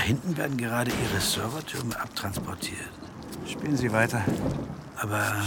Hinten 0.06 0.38
werden 0.38 0.58
gerade 0.58 0.92
Ihre 0.92 1.20
Servertürme 1.20 2.00
abtransportiert. 2.00 2.92
Spielen 3.48 3.76
Sie 3.76 3.92
weiter. 3.92 4.24
Aber. 4.98 5.42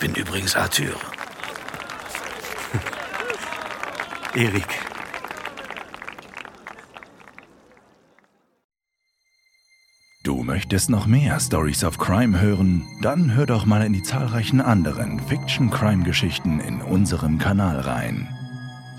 Ich 0.00 0.06
bin 0.06 0.14
übrigens 0.14 0.54
Arthur. 0.54 0.94
Erik. 4.36 4.68
Du 10.22 10.44
möchtest 10.44 10.88
noch 10.88 11.06
mehr 11.06 11.40
Stories 11.40 11.82
of 11.82 11.98
Crime 11.98 12.40
hören? 12.40 12.86
Dann 13.02 13.34
hör 13.34 13.46
doch 13.46 13.66
mal 13.66 13.84
in 13.84 13.92
die 13.92 14.04
zahlreichen 14.04 14.60
anderen 14.60 15.18
Fiction-Crime-Geschichten 15.18 16.60
in 16.60 16.80
unserem 16.80 17.38
Kanal 17.38 17.80
rein. 17.80 18.28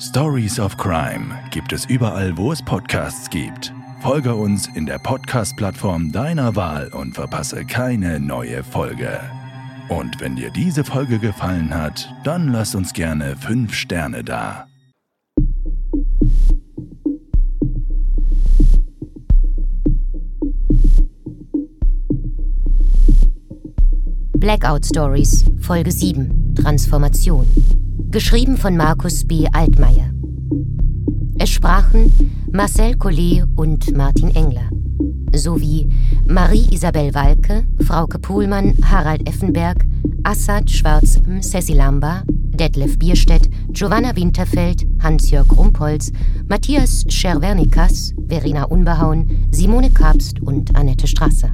Stories 0.01 0.59
of 0.59 0.75
Crime 0.75 1.33
gibt 1.51 1.71
es 1.71 1.85
überall, 1.85 2.35
wo 2.35 2.51
es 2.51 2.61
Podcasts 2.61 3.29
gibt. 3.29 3.73
Folge 4.01 4.35
uns 4.35 4.67
in 4.75 4.85
der 4.85 4.99
Podcast-Plattform 4.99 6.11
deiner 6.11 6.57
Wahl 6.57 6.89
und 6.89 7.15
verpasse 7.15 7.63
keine 7.63 8.19
neue 8.19 8.65
Folge. 8.65 9.38
Und 9.89 10.21
wenn 10.21 10.35
dir 10.35 10.51
diese 10.51 10.83
Folge 10.83 11.17
gefallen 11.17 11.73
hat, 11.73 12.13
dann 12.23 12.49
lass 12.49 12.75
uns 12.75 12.93
gerne 12.93 13.35
5 13.35 13.73
Sterne 13.73 14.23
da. 14.23 14.67
Blackout 24.37 24.85
Stories, 24.85 25.43
Folge 25.59 25.91
7, 25.91 26.55
Transformation. 26.55 27.45
Geschrieben 28.09 28.57
von 28.57 28.77
Markus 28.77 29.27
B. 29.27 29.47
Altmaier. 29.51 30.11
Es 31.39 31.49
sprachen 31.49 32.11
Marcel 32.51 32.95
Collet 32.95 33.43
und 33.55 33.95
Martin 33.97 34.33
Engler. 34.35 34.69
Sowie 35.35 35.89
Marie-Isabel 36.29 37.11
Walke, 37.15 37.65
Frauke 37.83 38.19
Pohlmann, 38.19 38.75
Harald 38.83 39.27
Effenberg, 39.27 39.83
Assad 40.23 40.69
Schwarz, 40.69 41.19
Cecil 41.41 41.77
Lamba, 41.77 42.21
Detlef 42.27 42.99
Bierstedt, 42.99 43.49
Giovanna 43.69 44.15
Winterfeld, 44.15 44.85
Hans-Jörg 45.01 45.51
Rumpholz, 45.57 46.11
Matthias 46.47 47.03
Scherwernikas, 47.09 48.13
Verena 48.27 48.65
Unbehauen, 48.65 49.47
Simone 49.49 49.89
Kapst 49.89 50.39
und 50.41 50.75
Annette 50.75 51.07
Strasser. 51.07 51.51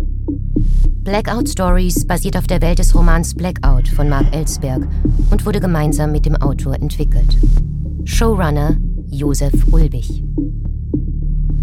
Blackout 1.06 1.48
Stories 1.48 2.06
basiert 2.06 2.36
auf 2.36 2.48
der 2.48 2.62
Welt 2.62 2.80
des 2.80 2.94
Romans 2.94 3.34
Blackout 3.34 3.88
von 3.88 4.10
Mark 4.10 4.36
Ellsberg 4.36 4.86
und 5.32 5.46
wurde 5.46 5.62
gemeinsam 5.62 6.12
mit 6.12 6.26
dem 6.26 6.36
Autor 6.36 6.76
entwickelt. 6.76 7.38
Showrunner 8.04 8.76
Josef 9.06 9.54
Ulbich. 9.72 10.22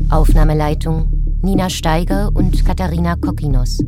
Aufnahmeleitung 0.09 1.22
Nina 1.45 1.69
Steiger 1.69 2.31
und 2.35 2.65
Katharina 2.65 3.17
Kokinos. 3.17 3.83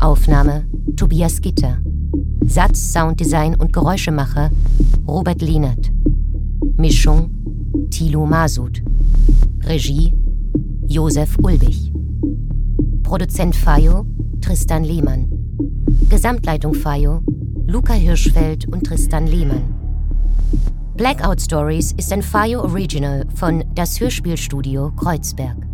Aufnahme 0.00 0.64
Tobias 0.96 1.42
Gitter. 1.42 1.76
Satz, 2.46 2.90
Sounddesign 2.90 3.54
und 3.54 3.70
Geräuschemacher 3.70 4.50
Robert 5.06 5.42
Lehnert. 5.42 5.92
Mischung 6.78 7.30
Thilo 7.90 8.24
Masud. 8.24 8.82
Regie 9.64 10.14
Josef 10.86 11.36
Ulbich. 11.42 11.92
Produzent 13.02 13.54
Fayo 13.54 14.06
Tristan 14.40 14.82
Lehmann. 14.82 15.28
Gesamtleitung 16.08 16.72
FAIO, 16.72 17.20
Luca 17.66 17.92
Hirschfeld 17.92 18.68
und 18.68 18.84
Tristan 18.84 19.26
Lehmann. 19.26 19.74
Blackout 20.96 21.42
Stories 21.42 21.92
ist 21.92 22.10
ein 22.10 22.22
FAIO 22.22 22.62
Original 22.62 23.26
von 23.34 23.64
Das 23.74 24.00
Hörspielstudio 24.00 24.92
Kreuzberg. 24.96 25.65